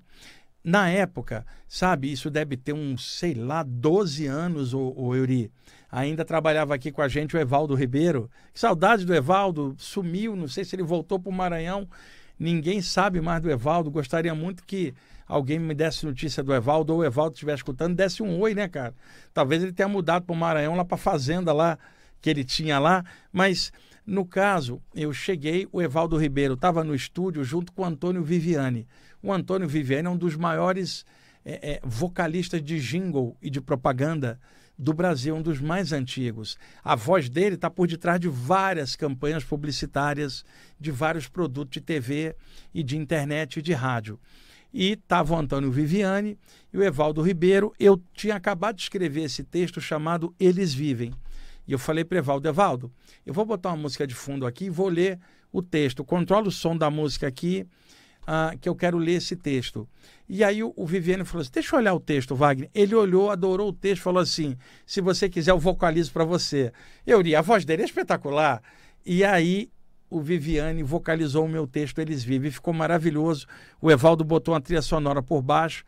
[0.64, 5.14] Na época, sabe, isso deve ter uns, sei lá, 12 anos, o, o.
[5.92, 8.30] Ainda trabalhava aqui com a gente o Evaldo Ribeiro.
[8.54, 11.90] Que saudade do Evaldo, sumiu, não sei se ele voltou para o Maranhão.
[12.38, 13.90] Ninguém sabe mais do Evaldo.
[13.90, 14.94] Gostaria muito que
[15.28, 18.68] alguém me desse notícia do Evaldo, ou o Evaldo estiver escutando, desse um oi, né,
[18.68, 18.94] cara?
[19.34, 21.78] Talvez ele tenha mudado para o Maranhão, lá para a fazenda lá
[22.22, 23.72] que ele tinha lá, mas
[24.06, 28.88] no caso, eu cheguei, o Evaldo Ribeiro estava no estúdio junto com o Antônio Viviani.
[29.22, 31.06] O Antônio Viviani é um dos maiores
[31.44, 34.40] é, é, vocalistas de jingle e de propaganda
[34.78, 36.58] do Brasil, um dos mais antigos.
[36.84, 40.46] A voz dele está por detrás de várias campanhas publicitárias,
[40.80, 42.36] de vários produtos de TV
[42.74, 44.20] e de internet e de rádio
[44.76, 46.38] e estava o Antônio Viviane
[46.74, 47.72] e o Evaldo Ribeiro.
[47.80, 51.14] Eu tinha acabado de escrever esse texto chamado Eles Vivem.
[51.66, 52.92] E eu falei para Evaldo, Evaldo,
[53.26, 55.18] eu vou botar uma música de fundo aqui e vou ler
[55.50, 56.04] o texto.
[56.04, 57.66] Controla o som da música aqui,
[58.24, 59.88] uh, que eu quero ler esse texto.
[60.28, 62.70] E aí o, o Viviane falou assim, deixa eu olhar o texto, Wagner.
[62.76, 66.74] Ele olhou, adorou o texto, falou assim, se você quiser eu vocalizo para você.
[67.08, 68.62] Eu li, a voz dele é espetacular.
[69.06, 69.70] E aí
[70.16, 72.50] o Viviane vocalizou o meu texto Eles Vivem.
[72.50, 73.46] Ficou maravilhoso.
[73.82, 75.84] O Evaldo botou uma trilha sonora por baixo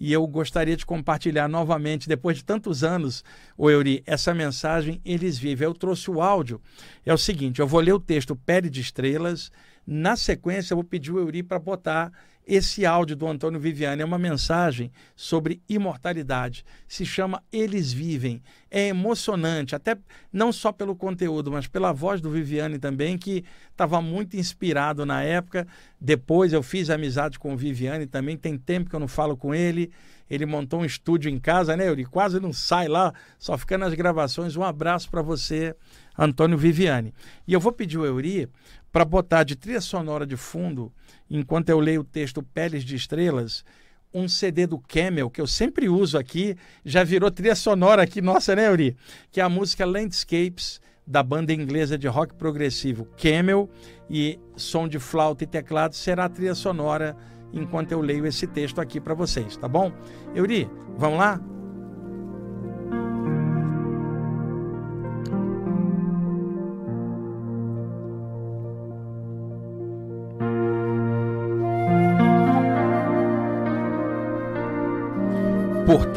[0.00, 3.22] e eu gostaria de compartilhar novamente, depois de tantos anos,
[3.56, 5.66] o Euri, essa mensagem Eles Vivem.
[5.66, 6.60] Eu trouxe o áudio.
[7.06, 9.52] É o seguinte: eu vou ler o texto Pele de Estrelas.
[9.86, 12.12] Na sequência, eu vou pedir o Euri para botar
[12.48, 16.64] esse áudio do Antônio Viviane é uma mensagem sobre imortalidade.
[16.88, 18.42] Se chama Eles Vivem.
[18.70, 19.98] É emocionante, até
[20.32, 25.22] não só pelo conteúdo, mas pela voz do Viviane também, que estava muito inspirado na
[25.22, 25.66] época.
[26.00, 29.54] Depois eu fiz amizade com o Viviane também, tem tempo que eu não falo com
[29.54, 29.90] ele.
[30.30, 31.90] Ele montou um estúdio em casa, né?
[31.90, 34.56] Ele quase não sai lá, só fica nas gravações.
[34.56, 35.74] Um abraço para você,
[36.16, 37.14] Antônio Viviane.
[37.46, 38.48] E eu vou pedir o Euri
[38.92, 40.92] para botar de trilha sonora de fundo
[41.30, 43.64] enquanto eu leio o texto Peles de Estrelas,
[44.12, 48.56] um CD do Camel, que eu sempre uso aqui, já virou trilha sonora aqui, nossa,
[48.56, 48.96] né, Uri?
[49.30, 53.68] Que é a música Landscapes, da banda inglesa de rock progressivo Camel,
[54.10, 57.16] e som de flauta e teclado será a trilha sonora
[57.52, 59.92] enquanto eu leio esse texto aqui para vocês, tá bom?
[60.34, 61.40] Euri, vamos lá?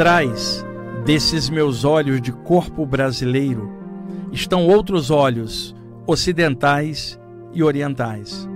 [0.01, 0.65] Trás
[1.05, 3.71] desses meus olhos de corpo brasileiro
[4.31, 5.75] estão outros olhos
[6.07, 7.21] ocidentais
[7.53, 8.49] e orientais.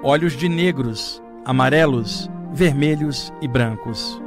[0.00, 4.22] Olhos de negros, amarelos, vermelhos e brancos.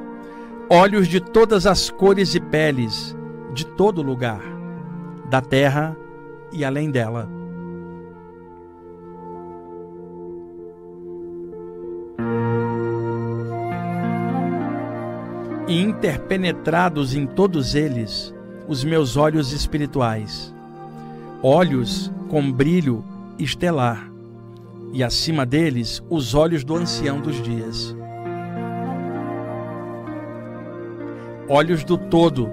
[0.69, 3.15] Olhos de todas as cores e peles,
[3.53, 4.41] de todo lugar,
[5.29, 5.95] da terra
[6.51, 7.38] e além dela.
[15.69, 18.33] E interpenetrados em todos eles
[18.67, 20.53] os meus olhos espirituais,
[21.43, 23.05] olhos com brilho
[23.37, 24.11] estelar,
[24.91, 27.95] e acima deles os olhos do ancião dos dias.
[31.47, 32.49] Olhos do todo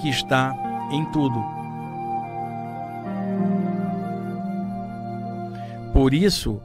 [0.00, 0.52] que está
[0.90, 1.40] em tudo.
[5.92, 6.60] Por isso,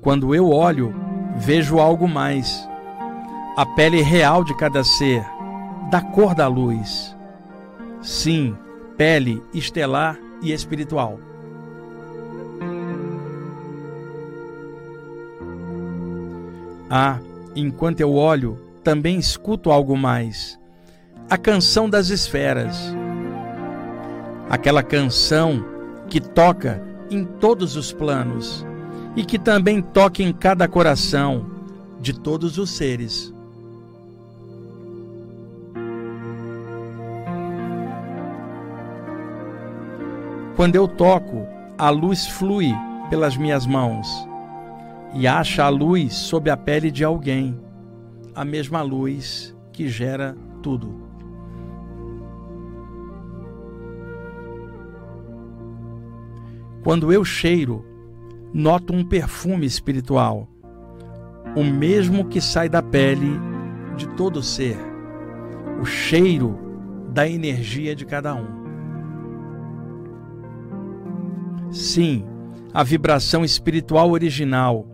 [0.00, 0.94] quando eu olho,
[1.36, 2.66] vejo algo mais
[3.56, 5.24] a pele real de cada ser,
[5.90, 7.16] da cor da luz.
[8.02, 8.54] Sim,
[8.98, 11.18] pele estelar e espiritual.
[16.90, 17.18] Ah,
[17.54, 20.60] enquanto eu olho, também escuto algo mais.
[21.30, 22.94] A canção das esferas.
[24.50, 25.64] Aquela canção
[26.10, 28.66] que toca em todos os planos
[29.16, 31.46] e que também toca em cada coração
[31.98, 33.34] de todos os seres.
[40.56, 41.46] Quando eu toco,
[41.76, 42.72] a luz flui
[43.10, 44.26] pelas minhas mãos
[45.12, 47.60] e acha a luz sob a pele de alguém,
[48.34, 50.98] a mesma luz que gera tudo.
[56.82, 57.84] Quando eu cheiro,
[58.50, 60.48] noto um perfume espiritual,
[61.54, 63.38] o mesmo que sai da pele
[63.94, 64.78] de todo ser,
[65.82, 66.58] o cheiro
[67.12, 68.65] da energia de cada um.
[71.76, 72.24] Sim,
[72.72, 74.86] a vibração espiritual original,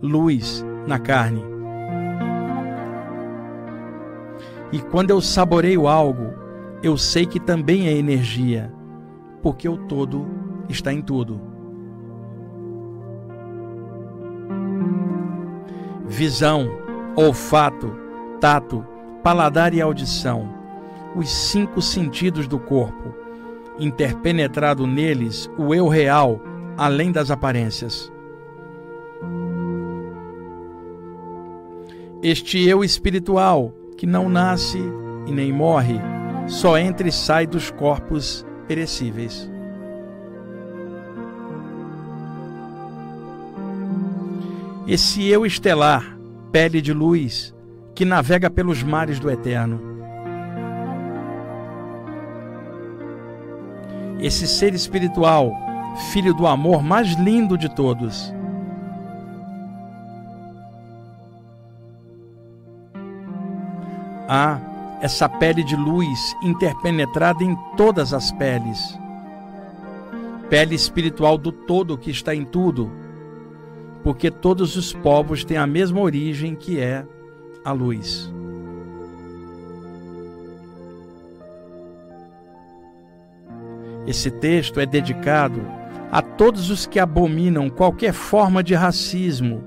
[0.00, 1.42] luz na carne.
[4.70, 6.32] E quando eu saboreio algo,
[6.80, 8.72] eu sei que também é energia,
[9.42, 10.28] porque o todo
[10.68, 11.40] está em tudo.
[16.06, 16.70] Visão,
[17.16, 17.92] olfato,
[18.40, 18.86] tato,
[19.24, 20.48] paladar e audição,
[21.16, 23.07] os cinco sentidos do corpo,
[23.78, 26.40] interpenetrado neles o eu real,
[26.76, 28.12] além das aparências.
[32.22, 34.78] Este eu espiritual, que não nasce
[35.26, 36.00] e nem morre,
[36.48, 39.48] só entra e sai dos corpos perecíveis.
[44.86, 46.18] Esse eu estelar,
[46.50, 47.54] pele de luz,
[47.94, 49.97] que navega pelos mares do eterno.
[54.20, 55.52] Esse ser espiritual,
[56.10, 58.34] filho do amor mais lindo de todos.
[64.28, 64.60] Ah,
[65.00, 68.98] essa pele de luz interpenetrada em todas as peles.
[70.50, 72.90] Pele espiritual do todo que está em tudo,
[74.02, 77.06] porque todos os povos têm a mesma origem que é
[77.64, 78.32] a luz.
[84.08, 85.60] Esse texto é dedicado
[86.10, 89.62] a todos os que abominam qualquer forma de racismo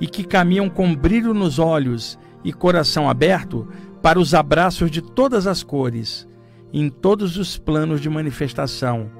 [0.00, 3.68] e que caminham com brilho nos olhos e coração aberto
[4.00, 6.26] para os abraços de todas as cores,
[6.72, 9.10] em todos os planos de manifestação,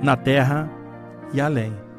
[0.00, 0.70] na terra
[1.34, 1.89] e além.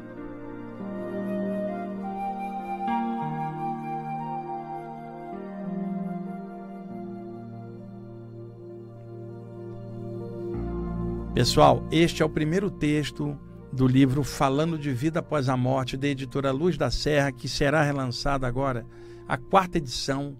[11.34, 13.38] Pessoal, este é o primeiro texto
[13.72, 17.82] do livro Falando de Vida Após a Morte, da editora Luz da Serra, que será
[17.82, 18.84] relançado agora,
[19.26, 20.36] a quarta edição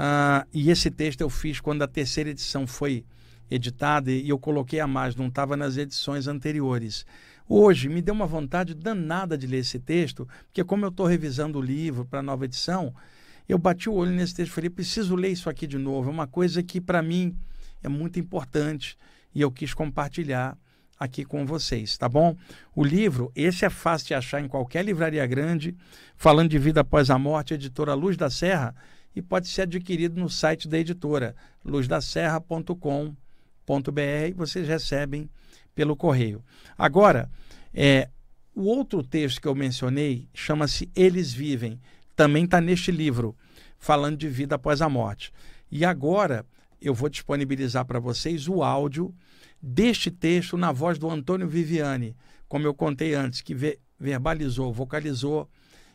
[0.00, 3.04] Uh, e esse texto eu fiz quando a terceira edição foi
[3.50, 7.04] editada e eu coloquei a mais, não estava nas edições anteriores.
[7.48, 11.58] Hoje me deu uma vontade danada de ler esse texto, porque como eu estou revisando
[11.58, 12.94] o livro para a nova edição,
[13.48, 16.08] eu bati o olho nesse texto e falei, preciso ler isso aqui de novo.
[16.08, 17.36] É uma coisa que para mim
[17.82, 18.96] é muito importante
[19.34, 20.56] e eu quis compartilhar
[20.98, 22.36] aqui com vocês, tá bom?
[22.76, 25.74] O livro, esse é fácil de achar em qualquer livraria grande,
[26.14, 28.74] falando de vida após a morte, editora Luz da Serra,
[29.16, 33.14] e pode ser adquirido no site da editora luzdaserra.com.br.
[34.36, 35.28] Vocês recebem
[35.74, 36.44] pelo correio.
[36.76, 37.30] Agora,
[37.72, 38.08] é,
[38.54, 41.80] o outro texto que eu mencionei chama-se Eles Vivem.
[42.14, 43.34] Também está neste livro,
[43.78, 45.32] falando de vida após a morte.
[45.70, 46.44] E agora
[46.80, 49.14] eu vou disponibilizar para vocês o áudio
[49.62, 52.16] deste texto na voz do Antônio Viviane,
[52.48, 53.54] como eu contei antes, que
[53.98, 55.48] verbalizou, vocalizou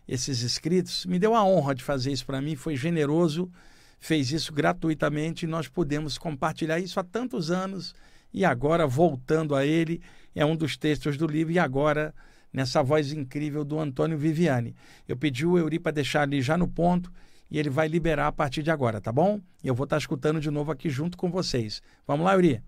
[0.07, 3.51] esses inscritos, me deu a honra de fazer isso para mim, foi generoso,
[3.99, 7.95] fez isso gratuitamente e nós pudemos compartilhar isso há tantos anos
[8.31, 10.01] e agora voltando a ele,
[10.35, 12.13] é um dos textos do livro e agora
[12.53, 14.75] nessa voz incrível do Antônio Viviane.
[15.07, 17.11] Eu pedi o Euri para deixar ali já no ponto
[17.49, 19.39] e ele vai liberar a partir de agora, tá bom?
[19.63, 21.81] Eu vou estar tá escutando de novo aqui junto com vocês.
[22.07, 22.61] Vamos lá, Euri?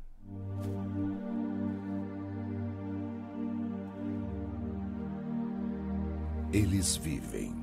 [6.51, 7.53] eles vivem.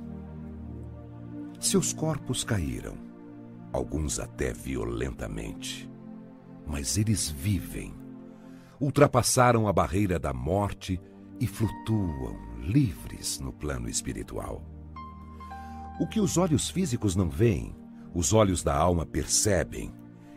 [1.58, 2.96] Seus corpos caíram,
[3.72, 5.90] alguns até violentamente,
[6.66, 7.94] mas eles vivem.
[8.80, 11.00] Ultrapassaram a barreira da morte
[11.40, 14.62] e flutuam livres no plano espiritual.
[15.98, 17.74] O que os olhos físicos não veem,
[18.12, 19.92] os olhos da alma percebem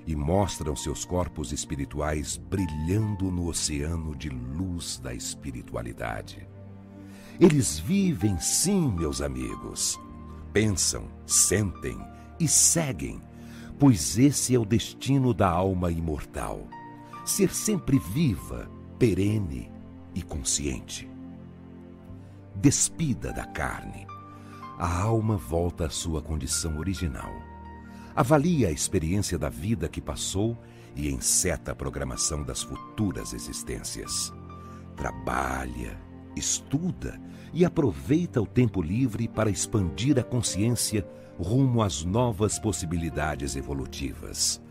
[0.05, 6.47] e mostram seus corpos espirituais brilhando no oceano de luz da espiritualidade.
[7.39, 9.99] Eles vivem sim, meus amigos.
[10.53, 11.99] Pensam, sentem
[12.39, 13.21] e seguem,
[13.79, 16.67] pois esse é o destino da alma imortal:
[17.25, 19.71] ser sempre viva, perene
[20.13, 21.09] e consciente.
[22.55, 24.07] Despida da carne,
[24.77, 27.33] a alma volta à sua condição original.
[28.15, 30.57] Avalia a experiência da vida que passou
[30.95, 34.31] e enceta a programação das futuras existências.
[34.95, 35.99] Trabalha,
[36.35, 37.19] estuda
[37.53, 41.07] e aproveita o tempo livre para expandir a consciência
[41.39, 44.61] rumo às novas possibilidades evolutivas.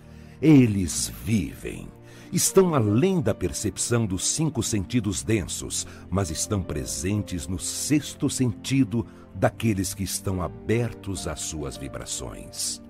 [0.40, 1.88] Eles vivem
[2.32, 9.94] estão além da percepção dos cinco sentidos densos, mas estão presentes no sexto sentido daqueles
[9.94, 12.82] que estão abertos às suas vibrações.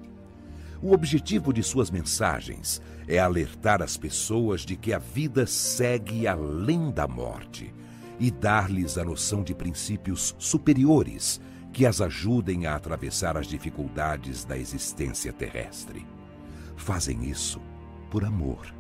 [0.82, 6.90] O objetivo de suas mensagens é alertar as pessoas de que a vida segue além
[6.90, 7.72] da morte
[8.18, 11.40] e dar-lhes a noção de princípios superiores
[11.72, 16.15] que as ajudem a atravessar as dificuldades da existência terrestre.
[16.76, 17.60] Fazem isso
[18.10, 18.72] por amor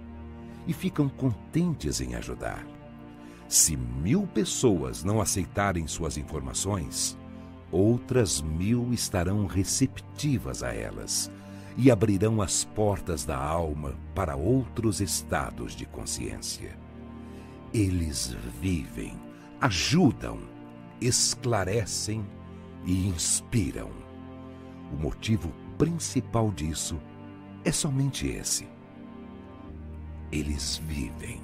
[0.66, 2.64] e ficam contentes em ajudar.
[3.48, 7.16] Se mil pessoas não aceitarem suas informações,
[7.70, 11.30] outras mil estarão receptivas a elas
[11.76, 16.76] e abrirão as portas da alma para outros estados de consciência.
[17.72, 19.14] Eles vivem,
[19.60, 20.38] ajudam,
[21.00, 22.24] esclarecem
[22.84, 23.90] e inspiram.
[24.92, 26.98] O motivo principal disso
[27.66, 28.68] é somente esse.
[30.30, 31.40] Eles vivem.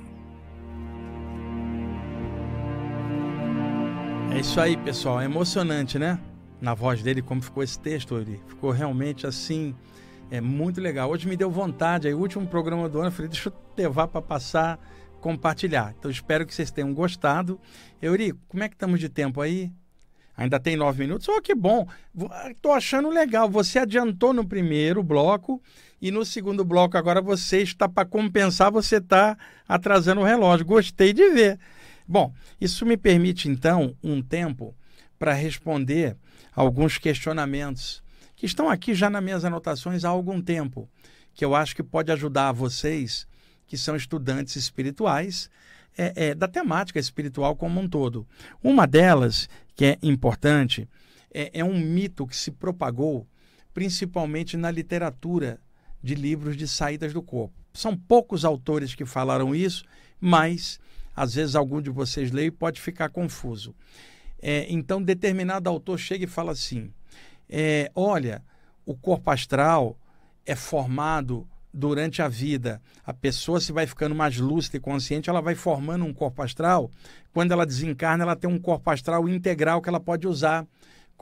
[4.33, 5.21] É isso aí, pessoal.
[5.21, 6.21] É emocionante, né?
[6.61, 9.75] Na voz dele, como ficou esse texto, ele ficou realmente assim,
[10.31, 11.11] é muito legal.
[11.11, 14.07] Hoje me deu vontade, aí o último programa do ano, eu falei, deixa eu levar
[14.07, 14.79] para passar,
[15.21, 15.93] compartilhar.
[15.99, 17.61] Então espero que vocês tenham gostado.
[18.01, 19.73] Euri, como é que estamos de tempo aí?
[20.37, 21.29] Ainda tem nove minutos?
[21.29, 21.87] Oh, que bom!
[22.49, 23.51] Estou achando legal.
[23.51, 25.61] Você adiantou no primeiro bloco
[26.03, 29.39] e no segundo bloco agora você está para compensar, você está
[29.69, 30.67] atrasando o relógio.
[30.67, 31.61] Gostei de ver.
[32.09, 34.75] Bom, isso me permite então um tempo
[35.17, 36.17] para responder
[36.53, 38.03] alguns questionamentos
[38.35, 40.91] que estão aqui já nas minhas anotações há algum tempo,
[41.33, 43.25] que eu acho que pode ajudar vocês
[43.69, 45.49] que são estudantes espirituais
[45.97, 48.27] é, é, da temática espiritual como um todo.
[48.61, 50.89] Uma delas, que é importante,
[51.33, 53.25] é, é um mito que se propagou
[53.73, 55.61] principalmente na literatura
[56.03, 57.55] de livros de saídas do corpo.
[57.73, 59.85] São poucos autores que falaram isso,
[60.21, 60.79] mas
[61.15, 63.75] às vezes algum de vocês lê e pode ficar confuso.
[64.41, 66.93] É, então, determinado autor chega e fala assim:
[67.49, 68.43] é, olha,
[68.85, 69.97] o corpo astral
[70.45, 75.41] é formado durante a vida, a pessoa se vai ficando mais lúcida e consciente, ela
[75.41, 76.91] vai formando um corpo astral.
[77.33, 80.67] Quando ela desencarna, ela tem um corpo astral integral que ela pode usar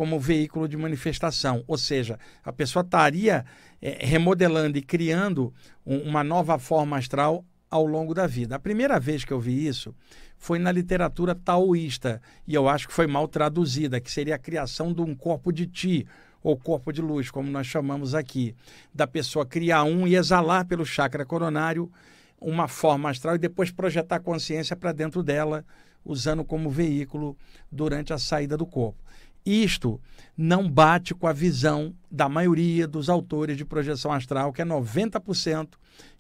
[0.00, 1.62] como veículo de manifestação.
[1.66, 3.44] Ou seja, a pessoa estaria
[3.82, 5.52] é, remodelando e criando
[5.84, 8.56] um, uma nova forma astral ao longo da vida.
[8.56, 9.94] A primeira vez que eu vi isso
[10.38, 14.90] foi na literatura taoísta, e eu acho que foi mal traduzida, que seria a criação
[14.90, 16.06] de um corpo de ti,
[16.42, 18.56] ou corpo de luz, como nós chamamos aqui,
[18.94, 21.92] da pessoa criar um e exalar pelo chakra coronário
[22.40, 25.62] uma forma astral e depois projetar a consciência para dentro dela,
[26.02, 27.36] usando como veículo
[27.70, 29.09] durante a saída do corpo.
[29.44, 30.00] Isto
[30.36, 35.68] não bate com a visão da maioria dos autores de projeção astral, que é 90%,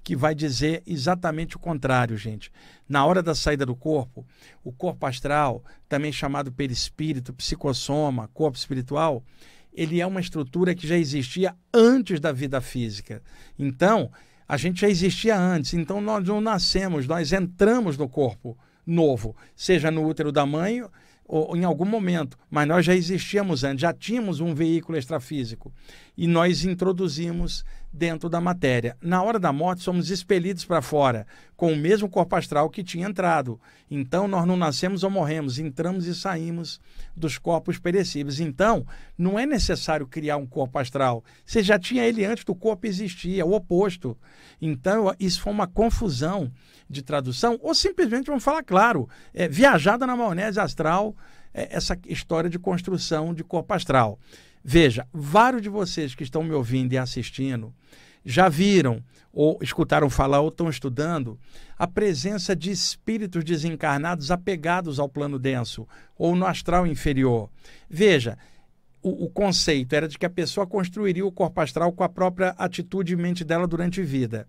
[0.02, 2.50] que vai dizer exatamente o contrário, gente.
[2.88, 4.26] Na hora da saída do corpo,
[4.64, 9.22] o corpo astral, também chamado perispírito, psicossoma, corpo espiritual,
[9.72, 13.22] ele é uma estrutura que já existia antes da vida física.
[13.58, 14.10] Então,
[14.48, 15.74] a gente já existia antes.
[15.74, 20.82] Então, nós não nascemos, nós entramos no corpo novo, seja no útero da mãe
[21.32, 25.72] ou em algum momento, mas nós já existíamos antes, já tínhamos um veículo extrafísico
[26.20, 28.94] e nós introduzimos dentro da matéria.
[29.00, 33.08] Na hora da morte, somos expelidos para fora, com o mesmo corpo astral que tinha
[33.08, 33.58] entrado.
[33.90, 36.78] Então, nós não nascemos ou morremos, entramos e saímos
[37.16, 38.38] dos corpos perecíveis.
[38.38, 41.24] Então, não é necessário criar um corpo astral.
[41.42, 44.14] Você já tinha ele antes do corpo existir, é o oposto.
[44.60, 46.52] Então, isso foi uma confusão
[46.86, 51.16] de tradução, ou simplesmente, vamos falar claro, é, viajada na maionese astral,
[51.54, 54.18] é, essa história de construção de corpo astral.
[54.62, 57.72] Veja, vários de vocês que estão me ouvindo e assistindo
[58.24, 59.02] já viram
[59.32, 61.38] ou escutaram falar ou estão estudando
[61.78, 65.86] a presença de espíritos desencarnados apegados ao plano denso
[66.18, 67.48] ou no astral inferior.
[67.88, 68.36] Veja,
[69.02, 72.50] o, o, conceito era de que a pessoa construiria o corpo astral com a própria
[72.58, 74.46] atitude e mente dela durante a vida.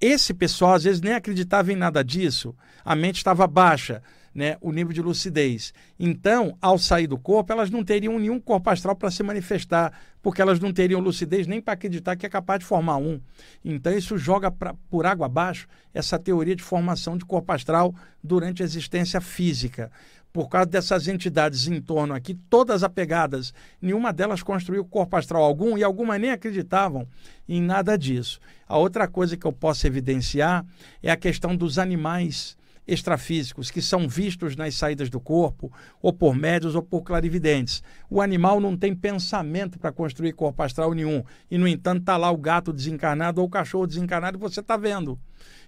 [0.00, 2.54] Esse pessoal às vezes nem acreditava em nada disso,
[2.84, 4.02] a mente estava baixa
[4.34, 5.72] né, o nível de lucidez.
[5.98, 10.42] Então, ao sair do corpo, elas não teriam nenhum corpo astral para se manifestar, porque
[10.42, 13.20] elas não teriam lucidez nem para acreditar que é capaz de formar um.
[13.64, 18.62] Então, isso joga pra, por água abaixo essa teoria de formação de corpo astral durante
[18.62, 19.90] a existência física.
[20.32, 25.78] Por causa dessas entidades em torno aqui, todas apegadas, nenhuma delas construiu corpo astral algum
[25.78, 27.06] e algumas nem acreditavam
[27.48, 28.40] em nada disso.
[28.66, 30.66] A outra coisa que eu posso evidenciar
[31.00, 32.56] é a questão dos animais
[32.86, 35.72] extrafísicos que são vistos nas saídas do corpo,
[36.02, 37.82] ou por médios ou por clarividentes.
[38.10, 41.24] O animal não tem pensamento para construir corpo astral nenhum.
[41.50, 44.76] E, no entanto, está lá o gato desencarnado ou o cachorro desencarnado e você está
[44.76, 45.18] vendo.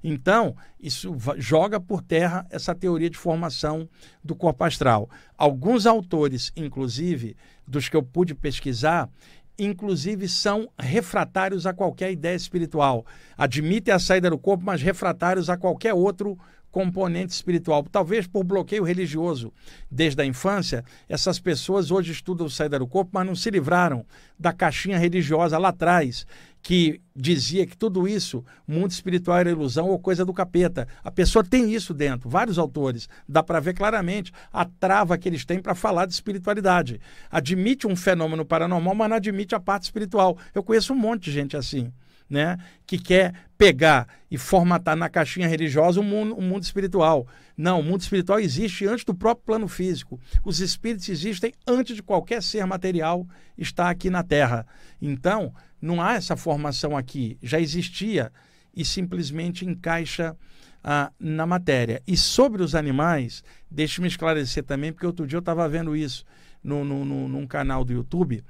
[0.03, 3.89] Então, isso joga por terra essa teoria de formação
[4.23, 5.09] do corpo astral.
[5.37, 7.37] Alguns autores, inclusive,
[7.67, 9.09] dos que eu pude pesquisar,
[9.59, 13.07] inclusive são refratários a qualquer ideia espiritual.
[13.37, 16.39] Admitem a saída do corpo, mas refratários a qualquer outro
[16.77, 17.83] componente espiritual.
[17.91, 19.51] Talvez por bloqueio religioso
[19.91, 24.05] desde a infância, essas pessoas hoje estudam saída do corpo, mas não se livraram
[24.39, 26.27] da caixinha religiosa lá atrás,
[26.61, 30.87] que dizia que tudo isso, mundo espiritual era ilusão ou coisa do capeta.
[31.03, 35.47] A pessoa tem isso dentro, vários autores, dá para ver claramente a trava que eles
[35.47, 37.01] têm para falar de espiritualidade.
[37.31, 40.37] Admite um fenômeno paranormal, mas não admite a parte espiritual.
[40.55, 41.91] Eu conheço um monte de gente assim.
[42.29, 47.25] Né, que quer pegar e formatar na caixinha religiosa o mundo, mundo espiritual.
[47.57, 50.21] Não, o mundo espiritual existe antes do próprio plano físico.
[50.45, 53.25] Os espíritos existem antes de qualquer ser material
[53.57, 54.67] estar aqui na Terra.
[55.01, 58.33] Então, não há essa formação aqui, já existia
[58.75, 60.37] e simplesmente encaixa
[60.85, 62.03] ah, na matéria.
[62.07, 66.25] E sobre os animais, deixe-me esclarecer também, porque outro dia eu estava vendo isso
[66.63, 68.45] no, no, no, num canal do YouTube,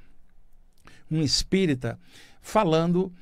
[1.10, 1.98] um espírita
[2.42, 3.12] falando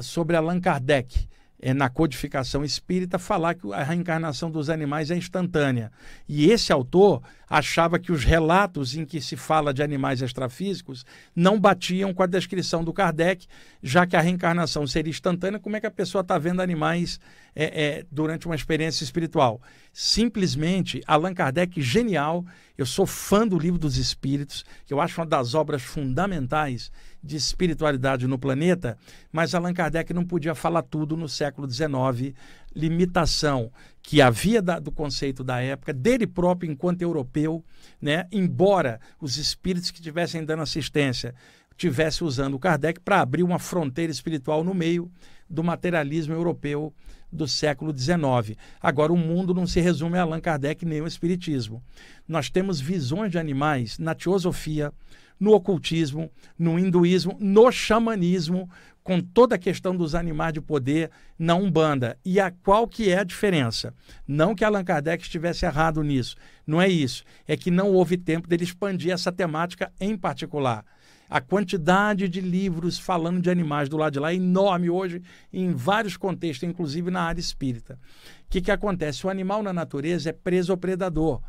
[0.00, 1.28] sobre Allan Kardec
[1.64, 5.90] é, na codificação espírita, falar que a reencarnação dos animais é instantânea.
[6.28, 11.58] E esse autor achava que os relatos em que se fala de animais extrafísicos não
[11.58, 13.46] batiam com a descrição do Kardec,
[13.82, 17.18] já que a reencarnação seria instantânea, como é que a pessoa está vendo animais
[17.56, 19.58] é, é, durante uma experiência espiritual?
[19.96, 22.44] Simplesmente, Allan Kardec, genial,
[22.76, 26.90] eu sou fã do Livro dos Espíritos, que eu acho uma das obras fundamentais
[27.22, 28.98] de espiritualidade no planeta,
[29.30, 32.34] mas Allan Kardec não podia falar tudo no século XIX,
[32.74, 33.70] limitação
[34.02, 37.64] que havia da, do conceito da época, dele próprio enquanto europeu,
[38.02, 38.26] né?
[38.32, 41.36] embora os espíritos que estivessem dando assistência
[41.76, 45.10] tivessem usando o Kardec para abrir uma fronteira espiritual no meio
[45.48, 46.92] do materialismo europeu
[47.34, 48.56] do século XIX.
[48.80, 51.82] Agora, o mundo não se resume a Allan Kardec nem ao Espiritismo.
[52.26, 54.92] Nós temos visões de animais na teosofia,
[55.38, 58.70] no ocultismo, no hinduísmo, no xamanismo,
[59.02, 62.16] com toda a questão dos animais de poder na Umbanda.
[62.24, 63.92] E a qual que é a diferença?
[64.26, 67.22] Não que Allan Kardec estivesse errado nisso, não é isso.
[67.46, 70.84] É que não houve tempo dele expandir essa temática em particular.
[71.28, 75.22] A quantidade de livros falando de animais do lado de lá é enorme hoje,
[75.52, 77.98] em vários contextos, inclusive na área espírita.
[78.46, 79.26] O que, que acontece?
[79.26, 81.40] O animal na natureza é preso ao predador.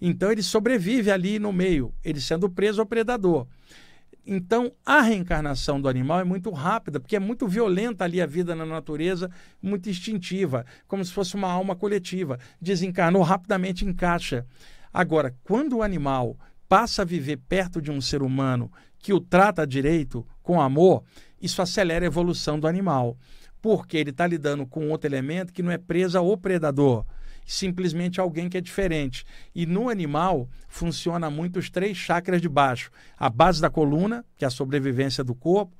[0.00, 3.46] Então ele sobrevive ali no meio, ele sendo preso ao predador.
[4.24, 8.54] Então, a reencarnação do animal é muito rápida, porque é muito violenta ali a vida
[8.54, 9.28] na natureza,
[9.60, 12.38] muito instintiva, como se fosse uma alma coletiva.
[12.60, 14.46] Desencarnou rapidamente encaixa.
[14.92, 18.70] Agora, quando o animal passa a viver perto de um ser humano
[19.02, 21.02] que o trata direito, com amor,
[21.40, 23.18] isso acelera a evolução do animal,
[23.60, 27.04] porque ele está lidando com outro elemento que não é presa ou predador
[27.44, 29.24] simplesmente alguém que é diferente.
[29.54, 34.44] E no animal funciona muito os três chakras de baixo: a base da coluna, que
[34.44, 35.76] é a sobrevivência do corpo,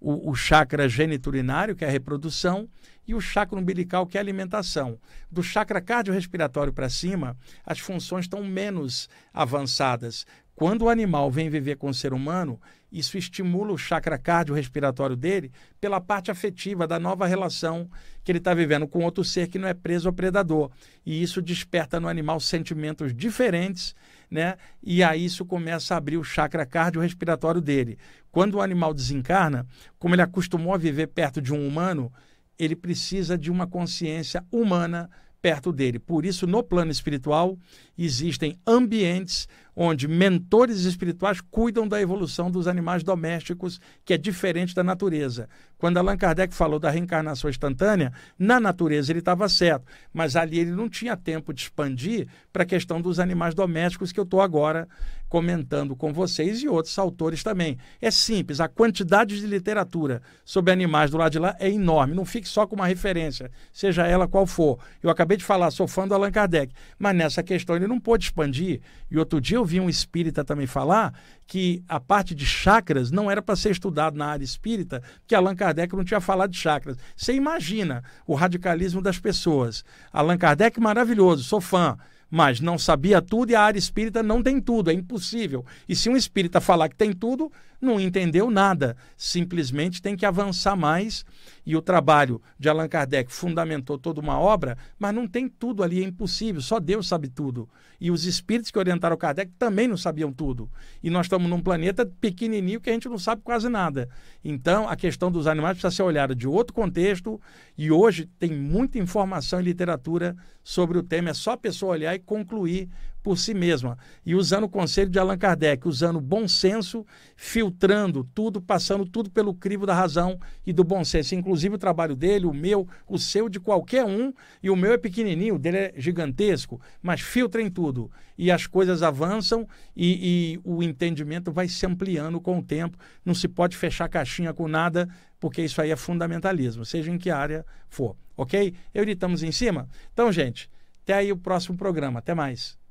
[0.00, 2.68] o, o chakra geniturinário, que é a reprodução,
[3.06, 4.98] e o chakra umbilical, que é a alimentação.
[5.30, 10.26] Do chakra cardiorrespiratório para cima, as funções estão menos avançadas.
[10.54, 12.60] Quando o animal vem viver com o ser humano,
[12.92, 15.50] isso estimula o chakra cardiorrespiratório dele
[15.80, 17.90] pela parte afetiva da nova relação
[18.22, 20.70] que ele está vivendo com outro ser que não é preso ao predador.
[21.04, 23.96] E isso desperta no animal sentimentos diferentes,
[24.30, 24.56] né?
[24.80, 27.98] E aí isso começa a abrir o chakra cardiorrespiratório dele.
[28.30, 29.66] Quando o animal desencarna,
[29.98, 32.12] como ele acostumou a viver perto de um humano,
[32.56, 35.10] ele precisa de uma consciência humana
[35.44, 35.98] perto dele.
[35.98, 37.58] Por isso, no plano espiritual,
[37.98, 39.46] existem ambientes
[39.76, 45.48] onde mentores espirituais cuidam da evolução dos animais domésticos, que é diferente da natureza.
[45.76, 50.70] Quando Allan Kardec falou da reencarnação instantânea, na natureza ele estava certo, mas ali ele
[50.70, 54.88] não tinha tempo de expandir para a questão dos animais domésticos que eu estou agora
[55.28, 57.76] comentando com vocês e outros autores também.
[58.00, 62.24] É simples, a quantidade de literatura sobre animais do lado de lá é enorme, não
[62.24, 64.78] fique só com uma referência, seja ela qual for.
[65.02, 68.26] Eu acabei de falar, sou fã do Allan Kardec, mas nessa questão ele não pôde
[68.26, 68.80] expandir.
[69.10, 71.14] E outro dia eu vi um espírita também falar
[71.46, 75.54] que a parte de chakras não era para ser estudado na área espírita, que Allan
[75.54, 76.96] Kardec não tinha falado de chakras.
[77.16, 79.84] Você imagina o radicalismo das pessoas.
[80.12, 81.96] Allan Kardec maravilhoso, sou fã
[82.30, 85.64] mas não sabia tudo e a área espírita não tem tudo, é impossível.
[85.88, 87.48] E se um espírita falar que tem tudo,
[87.84, 88.96] não entendeu nada.
[89.16, 91.24] Simplesmente tem que avançar mais.
[91.66, 96.02] E o trabalho de Allan Kardec fundamentou toda uma obra, mas não tem tudo ali,
[96.02, 97.68] é impossível, só Deus sabe tudo.
[98.00, 100.68] E os espíritos que orientaram Kardec também não sabiam tudo.
[101.02, 104.08] E nós estamos num planeta pequenininho que a gente não sabe quase nada.
[104.44, 107.40] Então, a questão dos animais precisa ser olhada de outro contexto.
[107.78, 111.30] E hoje tem muita informação e literatura sobre o tema.
[111.30, 112.90] É só a pessoa olhar e concluir
[113.24, 113.96] por si mesma.
[114.24, 119.54] E usando o conselho de Allan Kardec, usando bom senso, filtrando tudo, passando tudo pelo
[119.54, 121.34] crivo da razão e do bom senso.
[121.34, 124.30] Inclusive o trabalho dele, o meu, o seu, de qualquer um.
[124.62, 126.78] E o meu é pequenininho, o dele é gigantesco.
[127.02, 128.10] Mas filtrem tudo.
[128.36, 129.66] E as coisas avançam
[129.96, 132.98] e, e o entendimento vai se ampliando com o tempo.
[133.24, 135.08] Não se pode fechar caixinha com nada,
[135.40, 138.14] porque isso aí é fundamentalismo, seja em que área for.
[138.36, 138.74] Ok?
[138.92, 139.88] Euritamos em cima?
[140.12, 140.68] Então, gente,
[141.04, 142.18] até aí o próximo programa.
[142.18, 142.83] Até mais.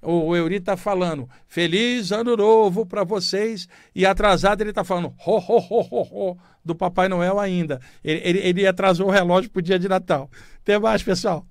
[0.00, 3.68] O Euri está falando, feliz ano novo para vocês.
[3.94, 7.80] E atrasado ele está falando, ho, ho, ho, ho, ho, do Papai Noel ainda.
[8.04, 10.30] Ele, ele, ele atrasou o relógio para o dia de Natal.
[10.60, 11.44] Até mais, pessoal.